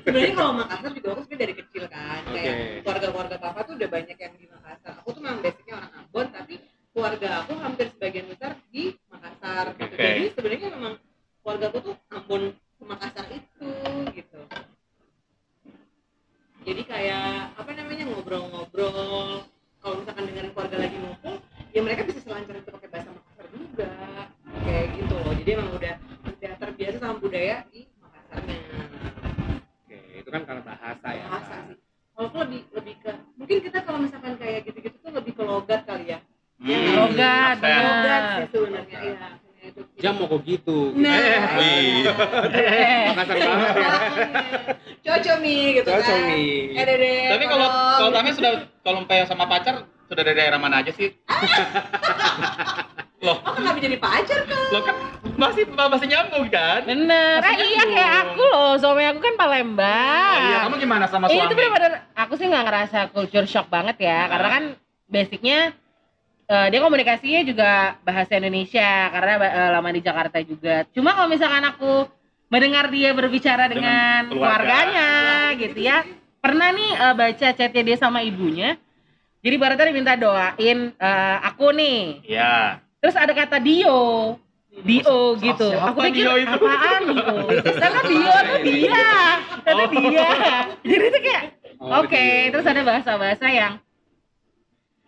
[0.00, 2.32] sebenarnya kalau Makassar juga aku sebenarnya dari kecil kan Oke.
[2.34, 6.26] kayak keluarga-keluarga papa tuh udah banyak yang di Makassar aku tuh memang basicnya orang Ambon
[6.30, 6.54] tapi
[6.88, 9.84] keluarga aku hampir sebagian besar di Makassar gitu.
[9.84, 10.00] Oke.
[10.00, 10.94] jadi sebenarnya memang
[11.38, 13.70] keluarga aku tuh Ambon ke Makassar itu
[14.12, 14.40] gitu
[16.62, 19.44] jadi kayak apa namanya ngobrol-ngobrol
[19.78, 21.34] kalau misalkan dengerin keluarga lagi ngumpul
[21.70, 23.90] ya mereka bisa selancar itu pakai bahasa Makassar juga
[24.64, 25.94] kayak gitu loh jadi emang udah
[26.28, 28.58] udah terbiasa sama budaya di Makassarnya
[29.84, 31.24] Oke, itu kan kalau bahasa ya.
[31.26, 31.76] bahasa sih
[32.12, 35.82] kalau aku lebih lebih ke mungkin kita kalau misalkan kayak gitu-gitu tuh lebih ke logat
[35.84, 36.20] kali ya
[36.58, 37.70] Hmm, Logat, aksen.
[37.86, 39.28] logat sih sebenarnya iya
[39.62, 40.90] itu Jam mau kok gitu.
[40.98, 42.02] nah Eh, Wih.
[42.50, 43.90] Eh, Makassar banget ya.
[45.06, 46.78] cocok mi gitu Cocok kan nih.
[46.78, 48.10] eh dede Tapi kalau kalau.
[48.10, 48.50] Tami sudah
[48.82, 51.12] kalau sama pacar sudah dari daerah mana aja sih?
[53.18, 54.94] Loh, oh kenapa jadi pacar kan lo kan
[55.34, 56.86] masih masih nyambung kan?
[56.86, 57.42] Bener.
[57.42, 58.72] Ah, Maksudnya iya kayak aku loh.
[58.78, 60.38] Suami aku kan Palembang.
[60.38, 61.44] Oh, iya, kamu gimana sama Eh, suami?
[61.44, 64.26] itu bener-bener aku sih nggak ngerasa culture shock banget ya, Nah.
[64.30, 64.64] karena kan
[65.04, 65.58] basicnya
[66.46, 70.86] eh, dia komunikasinya juga bahasa Indonesia karena eh, lama di Jakarta juga.
[70.94, 72.06] Cuma kalau misalkan aku
[72.48, 73.82] mendengar dia berbicara dengan,
[74.24, 74.62] Dengan keluarga.
[74.62, 75.08] keluarganya
[75.58, 76.06] gitu ya,
[76.38, 78.78] pernah nih eh, baca chatnya dia sama ibunya.
[79.38, 82.00] Jadi baratnya diminta doain eh, aku nih.
[82.26, 82.82] Iya.
[82.98, 84.34] Terus ada kata Dio.
[84.78, 85.74] Dio gitu.
[85.74, 86.54] siapa Aku pikir Dio itu?
[86.54, 87.34] apaan Dio?
[87.74, 89.10] Karena Dio tuh dia.
[89.58, 89.88] Kata Oh.
[89.90, 90.30] dia.
[90.82, 91.44] Jadi itu kayak
[91.78, 92.50] Oh, Oke, gitu.
[92.50, 93.78] terus ada bahasa-bahasa yang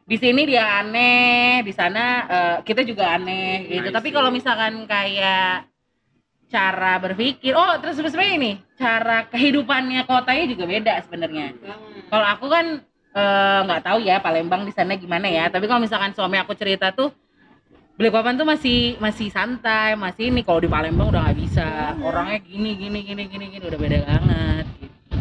[0.06, 3.90] di sini dia aneh, di sana eh, kita juga aneh gitu.
[3.90, 5.66] I Tapi kalau misalkan kayak
[6.46, 11.58] cara berpikir, oh terus sebenarnya ini cara kehidupannya kotanya juga beda sebenarnya.
[11.58, 12.66] banget Kalau aku kan
[13.14, 15.50] eh, nggak tahu ya Palembang di sana gimana ya.
[15.50, 17.10] Tapi kalau misalkan suami aku cerita tuh
[18.00, 20.40] Balikpapan tuh masih masih santai, masih ini.
[20.40, 21.92] Kalau di Palembang udah nggak bisa.
[22.00, 24.66] Orangnya gini gini gini gini gini udah beda banget.
[24.80, 25.16] Gitu.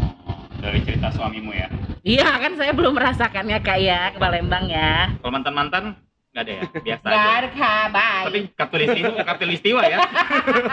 [0.63, 1.67] Dari cerita suamimu ya.
[2.07, 5.11] Iya kan saya belum merasakannya kak ya ke Palembang ya.
[5.19, 5.99] Kalau mantan-mantan
[6.31, 7.49] nggak ada ya, biasa aja.
[7.51, 8.23] kak, bye.
[8.31, 9.97] Tapi katulistiwa, katulistiwa ya.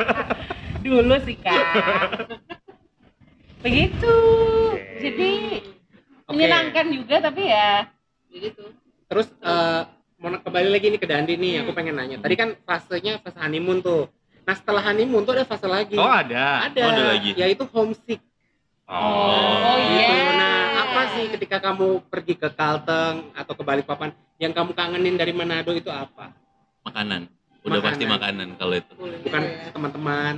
[0.87, 1.67] Dulu sih kak.
[3.67, 4.17] Begitu.
[4.79, 5.03] Oke.
[5.03, 5.33] Jadi
[6.27, 6.35] Oke.
[6.35, 7.87] menyenangkan juga tapi ya.
[8.29, 8.63] gitu
[9.07, 9.83] Terus eh,
[10.19, 12.19] mau kembali lagi nih ke Dandi nih, aku pengen nanya.
[12.19, 14.11] Tadi kan fasenya fase honeymoon tuh.
[14.43, 15.95] Nah setelah honeymoon tuh ada fase lagi.
[15.95, 16.67] Oh ada.
[16.67, 16.81] ada.
[16.83, 17.31] Oh, ada lagi.
[17.33, 18.19] Yaitu homesick.
[18.87, 19.99] Oh, Gitu.
[19.99, 20.31] iya.
[20.33, 25.31] Nah apa sih ketika kamu pergi ke Kalteng atau ke Balikpapan yang kamu kangenin dari
[25.31, 26.35] Manado itu apa?
[26.83, 27.31] Makanan.
[27.63, 27.87] Udah Makanan.
[27.87, 28.93] pasti makanan kalau itu.
[29.23, 30.35] Bukan teman-teman.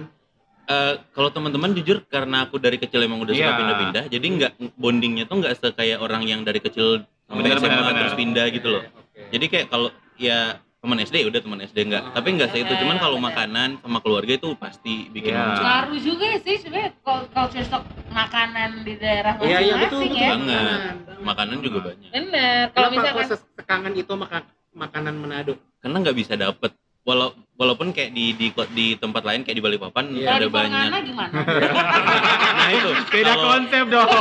[0.68, 3.56] Eh, kalau teman-teman jujur karena aku dari kecil emang udah suka Iya.
[3.56, 8.46] pindah-pindah, jadi nggak bondingnya tuh nggak sekayak orang yang dari kecil Bener, SMA terus pindah
[8.52, 8.84] gitu loh.
[8.84, 9.32] Oke.
[9.32, 9.88] Jadi kayak kalau
[10.20, 12.72] ya teman SD udah teman SD enggak, Ah, tapi nggak itu.
[12.84, 15.64] Cuman kalau makanan sama keluarga itu pasti bikin homesick.
[15.64, 20.28] Ngaruh juga sih sebenarnya culture shock makanan di daerah Iya iya betul masing-masing betul ya.
[20.36, 20.94] Banget.
[21.24, 22.10] Makanan juga banyak.
[22.12, 22.62] Bener.
[22.70, 23.24] Kalau misalkan
[23.56, 24.36] sekangen itu maka
[24.76, 25.56] makanan Manado?
[25.80, 26.76] Karena nggak bisa dapet.
[27.02, 31.02] Walau walaupun kayak di di di tempat lain kayak di Balikpapan kalau ada banyak.
[31.04, 31.32] gimana?
[32.58, 34.08] Nah itu Beda kalau- konsep dong.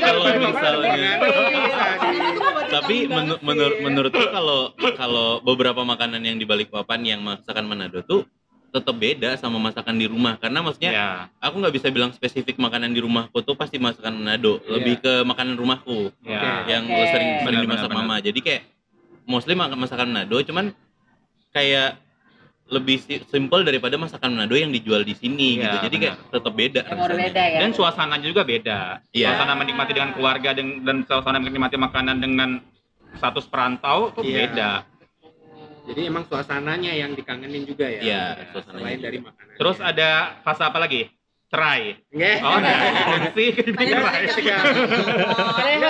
[0.00, 1.10] kalau misalnya
[2.68, 4.60] tapi menu- menur menurutku kalau
[4.94, 8.24] kalau beberapa makanan yang di Balikpapan yang masakan Manado tuh
[8.68, 11.08] tetap beda sama masakan di rumah karena maksudnya Ya.
[11.38, 15.56] aku nggak bisa bilang spesifik makanan di rumahku tuh pasti masakan Manado lebih ke makanan
[15.56, 16.68] rumahku Ya.
[16.68, 17.08] yang Oke.
[17.08, 18.62] sering sering Benar, dimasak mama jadi kayak
[19.24, 20.76] mostly masakan Manado cuman
[21.58, 21.90] kayak
[22.68, 26.52] lebih si- simple daripada masakan Manado yang dijual di sini Iya, gitu jadi kayak tetap
[26.52, 27.58] beda berbeda ya.
[27.58, 28.80] Dan suasananya juga beda.
[29.10, 29.32] Iya.
[29.32, 32.60] Suasana menikmati dengan keluarga dan, dan suasana menikmati makanan dengan
[33.10, 34.36] status perantau tuh Iya.
[34.44, 34.70] beda.
[35.88, 38.00] Jadi emang suasananya yang dikangenin juga ya.
[38.00, 39.06] Iya, Ya, suasananya Selain juga.
[39.06, 39.54] dari makanan.
[39.56, 41.02] Terus ada fase apa lagi?
[41.48, 41.96] Cerai.
[42.12, 42.36] Nggak.
[42.38, 42.78] Oh, enggak.
[43.32, 43.48] sih.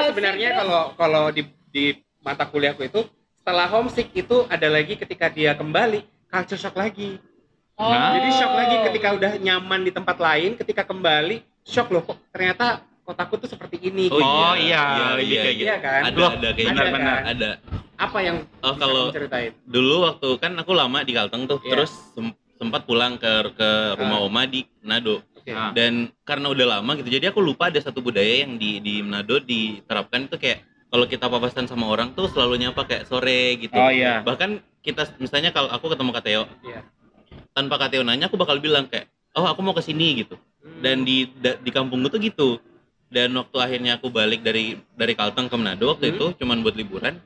[0.07, 1.85] Sebenarnya kalau kalau di di
[2.21, 3.03] mata kuliahku itu
[3.49, 7.17] setelah homesick itu ada lagi ketika dia kembali culture shock lagi.
[7.81, 7.89] Oh.
[7.89, 12.21] Nah, Jadi shock lagi ketika udah nyaman di tempat lain, ketika kembali shock loh kok
[12.29, 14.13] ternyata kotaku tuh seperti ini.
[14.13, 14.29] Oh, gitu.
[14.29, 14.61] Oh, iya.
[14.61, 15.49] iya, Iya, iya, kayak iya.
[15.49, 15.65] gitu.
[15.65, 16.01] Iya kan?
[16.05, 16.93] Ada, Loh, ada kayak ada gitu.
[16.93, 17.25] Kan?
[17.25, 17.51] Ada.
[17.97, 19.53] Apa yang Oh, bisa kalau- ceritain?
[19.65, 21.71] Dulu waktu kan aku lama di Kalteng tuh, Iya.
[21.73, 24.27] terus sem- sempat pulang ke ke rumah Ah.
[24.29, 24.61] oma di.
[25.49, 25.73] Ah.
[25.73, 29.41] Dan karena udah lama gitu, jadi aku lupa ada satu budaya yang di di Manado
[29.41, 33.77] diterapkan itu kayak kalau kita papasan sama orang tuh selalu nyapa kayak sore gitu.
[33.77, 34.25] Oh iya.
[34.25, 36.81] Bahkan kita misalnya kalau aku ketemu Kak Teo, Iya.
[37.53, 39.05] tanpa Kak Teo nanya aku bakal bilang kayak,
[39.37, 40.41] "Oh, aku mau ke sini" gitu.
[40.59, 40.81] Hmm.
[40.81, 42.49] Dan di da- di kampung gue tuh gitu.
[43.09, 46.15] Dan waktu akhirnya aku balik dari dari Kalteng ke Manado waktu Hmm.
[46.15, 47.21] itu cuman buat liburan,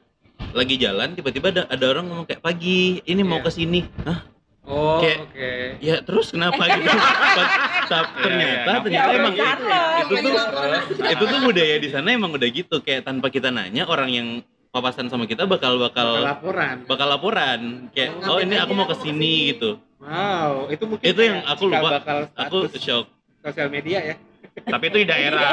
[0.50, 3.46] lagi jalan tiba-tiba ada, ada orang ngomong kayak pagi ini mau Iya.
[3.46, 3.80] ke sini.
[4.02, 4.26] Hah?
[4.62, 5.52] Oh, oke.
[5.82, 6.86] Ya terus kenapa gitu?
[7.36, 7.50] Ta-
[7.90, 8.78] ta- ternyata iya.
[8.78, 9.82] ternyata Ya, emang urusan lo.
[9.98, 14.08] itu tuh itu tuh budaya di sana emang udah gitu kayak tanpa kita nanya orang
[14.08, 14.28] yang
[14.70, 16.76] papasan sama kita bakal bakal Bakal laporan.
[16.86, 19.82] bakal laporan kayak oh ini aku mau ke sini gitu.
[19.98, 21.98] Wow, itu mungkin Itu yang aku lupa.
[21.98, 23.06] bakal Aku shock.
[23.40, 24.16] sosial media ya.
[24.62, 25.50] Tapi itu di daerah,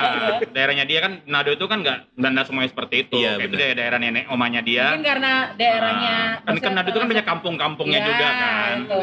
[0.54, 3.18] daerahnya dia kan Nado itu kan nggak nggak semuanya seperti itu.
[3.18, 4.94] Iya, Kayak itu daerah, daerah nenek omanya dia.
[4.94, 8.76] Mungkin karena daerahnya Nah, kan kan Nado itu kan banyak kampung-kampungnya Iya, juga kan.
[8.86, 9.02] itu.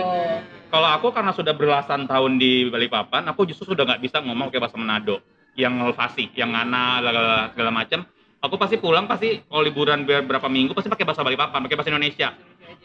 [0.67, 4.67] Kalau aku karena sudah belasan tahun di Balikpapan, aku justru sudah nggak bisa ngomong kayak
[4.67, 5.23] bahasa Manado,
[5.55, 7.23] yang fasih, yang ngana, segala,
[7.55, 8.01] segala macam.
[8.43, 12.31] Aku pasti pulang pasti kalau liburan beberapa minggu pasti pakai bahasa Balikpapan, pakai bahasa Indonesia.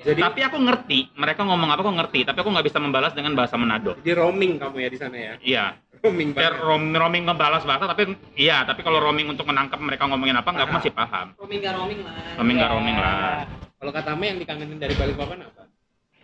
[0.01, 3.37] Jadi Tapi aku ngerti, mereka ngomong apa aku ngerti, tapi aku nggak bisa membalas dengan
[3.37, 3.93] bahasa Manado.
[4.01, 5.33] jadi roaming kamu ya di sana ya.
[5.37, 5.65] Iya,
[6.01, 6.65] Roaming kayak banget.
[6.65, 10.65] roam, roaming ngebalas bahasa, tapi iya, tapi kalau roaming untuk menangkap mereka ngomongin apa, nggak
[10.65, 11.27] aku masih paham.
[11.35, 12.75] roaming gak roaming lah Roaming nggak Iya.
[12.75, 13.45] roaming lah.
[13.75, 15.61] Kalau katamu yang dikangenin dari Balikpapan apa?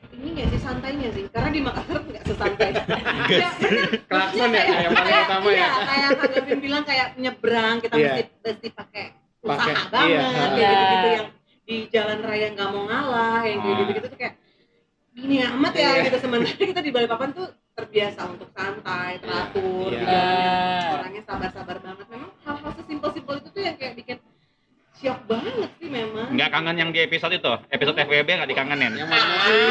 [0.09, 3.49] ini nggak sih santainya sih karena di Makassar nggak sesantai ya.
[4.03, 5.69] Klakson ya, yang paling kayak- utama iya, ya.
[5.83, 8.05] kayak Kak Gavin bilang kayak nyebrang kita Iya.
[8.07, 9.05] mesti mesti pakai
[9.39, 10.25] usaha Pakai, banget iya.
[10.25, 10.69] kayak Iya.
[10.73, 11.27] gitu-gitu yang
[11.61, 13.79] di jalan raya nggak mau ngalah yang kayak Ah.
[13.79, 14.33] gitu-gitu tuh kayak
[15.13, 16.03] gini amat ya Iya.
[16.03, 20.01] gitu sementara kita di Balikpapan tuh terbiasa untuk santai teratur Iya.
[20.01, 20.95] di jalannya Iya.
[20.97, 24.17] orangnya sabar-sabar banget memang hal-hal sesimpel-simpel itu tuh yang kayak bikin
[24.97, 28.97] shock banget sih memang Nggak kangen yang di episode itu, episode FWB nggak dikangenin.
[28.97, 29.61] Yang mana sih?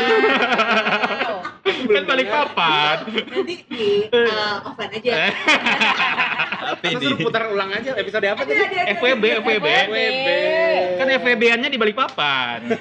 [1.27, 1.39] Wow.
[1.67, 2.97] Kan Balikpapan.
[3.27, 5.33] nanti di uh, offline aja Eh.
[6.79, 8.55] Tapi di putar ulang aja episode apa tadi?
[8.97, 9.67] FWB, FWB.
[9.67, 10.29] FWB.
[11.07, 12.75] Kan FWB-nya di Balikpapan.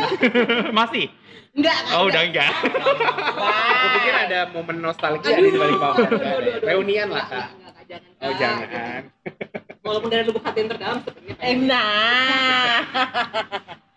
[0.78, 1.08] Masih?
[1.52, 2.52] enggak Oh, udah enggak.
[2.52, 6.08] Aku pikir ada momen nostalgia Aduh, di Balikpapan.
[6.08, 6.68] aduh, aduh, aduh.
[6.68, 7.48] Reunian lah, Kak.
[8.24, 9.08] Oh, jangan.
[9.84, 12.78] walaupun dari lubuk hati yang terdalam sebenarnya Nah.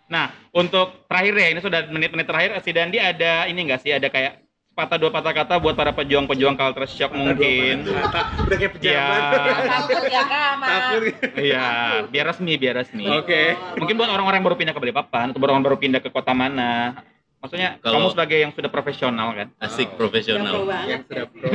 [0.06, 4.06] Nah, untuk terakhir ya, ini sudah menit-menit terakhir, si Dandi ada ini enggak sih, ada
[4.06, 4.45] kayak
[4.76, 7.88] patah dua patah kata buat para pejuang-pejuang culture shock mungkin.
[7.88, 8.84] Udah kayak pejabat.
[8.84, 9.64] Iya.
[9.64, 11.02] Takut ya Kak, Takut.
[11.34, 11.66] Iya,
[12.06, 13.08] biar resmi, biar resmi.
[13.08, 13.56] Oke.
[13.74, 16.92] Mungkin buat orang-orang yang baru pindah ke Balikpapan atau orang baru pindah ke kota mana.
[17.36, 19.48] Maksudnya Kalau- kamu sebagai yang sudah profesional kan?
[19.60, 20.66] asik profesional.
[20.66, 21.48] banget Yang sudah pro.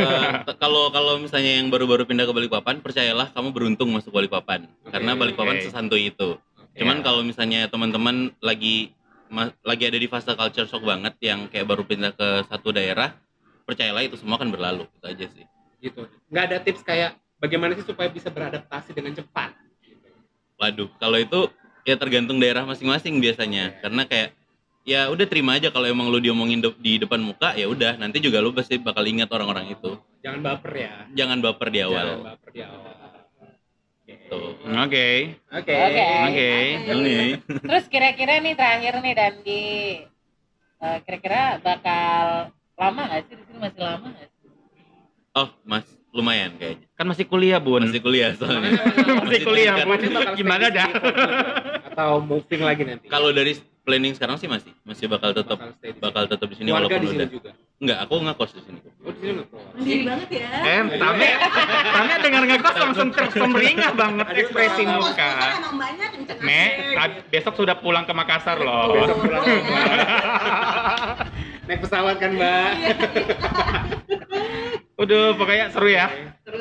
[0.47, 4.65] T- Kalau kalau misalnya yang baru-baru pindah ke Balikpapan, percayalah kamu beruntung masuk Balikpapan.
[4.87, 5.69] Karena Balikpapan Oke.
[5.69, 6.41] sesantuy itu.
[6.73, 7.05] Cuman Iya.
[7.05, 8.95] kalau misalnya teman-teman lagi
[9.63, 13.15] lagi ada di fase culture shock banget yang kayak baru pindah ke satu daerah,
[13.63, 14.83] percayalah itu semua akan berlalu.
[14.99, 15.45] Itu aja sih.
[15.81, 16.05] gitu.
[16.29, 19.55] Nggak ada tips kayak bagaimana sih supaya bisa beradaptasi dengan cepat.
[20.61, 21.49] Waduh, kalau itu
[21.81, 23.81] ya tergantung daerah masing-masing biasanya.
[23.81, 24.37] Karena kayak
[24.85, 28.21] ya udah terima aja kalau emang lu diomongin de- di depan muka ya udah nanti
[28.21, 29.97] juga lu pasti bakal ingat orang-orang itu.
[30.21, 30.93] Jangan baper ya.
[31.17, 32.07] Jangan baper di Jangan awal.
[32.29, 32.93] baper di awal.
[34.31, 34.55] Tuh.
[34.63, 35.35] Oke.
[35.51, 35.75] Oke.
[35.75, 36.05] Oke.
[36.23, 36.49] Oke.
[36.87, 37.19] Ini
[37.61, 39.67] Terus kira-kira nih terakhir nih Dandi,
[40.81, 44.49] Eh, kira-kira bakal lama nggak sih di sini masih lama nggak sih?
[45.31, 46.87] oh, Mas, lumayan kayaknya.
[46.91, 47.85] Kan masih kuliah, Bun.
[47.85, 48.81] Masih kuliah soalnya.
[49.21, 50.33] Masih kuliah, tingkat- Bun.
[50.33, 50.89] Gimana di dah?
[51.91, 53.05] Atau moving lagi nanti.
[53.05, 55.99] Kalau dari planning sekarang sih masih masih bakal tetap Bakal stay di sini.
[55.99, 57.49] bakal tetap di sini Keluarga walaupun di sini udah juga.
[57.77, 59.61] enggak aku ngekos di sini Oh, di sini ngekos.
[59.71, 61.27] mandiri banget ya Eh, Tame,
[61.87, 65.29] Tame dengar ngekos langsung tersemeringah banget ekspresi muka.
[66.11, 66.61] Kenceng Me,
[67.27, 68.95] besok sudah pulang ke Makassar loh.
[68.95, 69.41] Besok pulang.
[71.63, 72.67] Naik pesawat kan, Mbak?
[72.75, 72.93] Iya.
[74.97, 76.07] Udah, pokoknya seru ya.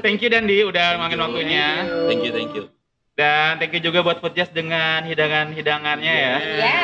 [0.00, 1.66] Thank you Dandi udah ngangin waktunya.
[2.06, 2.62] thank you thank you
[3.12, 6.34] Dan thank you juga buat Foodjust dengan hidangan-hidangannya ya.
[6.40, 6.74] Ya.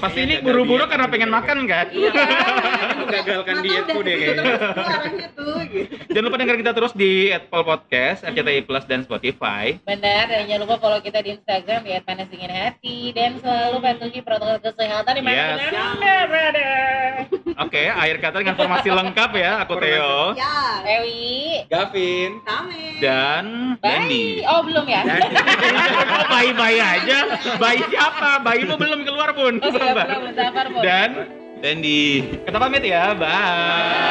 [0.00, 1.86] Pasti ini buru-buru karena pengen makan kan?
[1.90, 2.12] Iya.
[3.04, 4.44] Menggagalkan Mata dietku deh kayaknya.
[5.14, 5.46] gitu.
[6.08, 9.76] Jangan lupa dengar kita terus di Apple Podcast, RCTI Plus dan Spotify.
[9.80, 15.12] Benar, dan jangan lupa follow kita di Instagram di @panas_dingin_hati dan selalu patuhi protokol kesehatan
[15.12, 15.70] di mana Yes.
[15.70, 16.68] Anda berada.
[17.60, 20.56] Oke, akhir kata dengan informasi lengkap ya, aku Theo Ya,
[20.92, 22.30] Ewi, Gavin.
[22.42, 22.98] Tame.
[22.98, 23.44] dan
[23.78, 24.42] Dandi.
[24.44, 25.02] Oh belum ya?
[25.02, 27.18] Oh, bayi-bayi aja.
[27.56, 28.38] Bayi siapa?
[28.40, 29.58] Bayimu belum keluar pun.
[29.58, 30.78] Oh iya belum, sabar Bu.
[30.80, 31.10] Dan
[31.64, 33.16] Dendi, Kita pamit ya.
[33.16, 33.24] Bye.
[33.24, 34.04] Bye.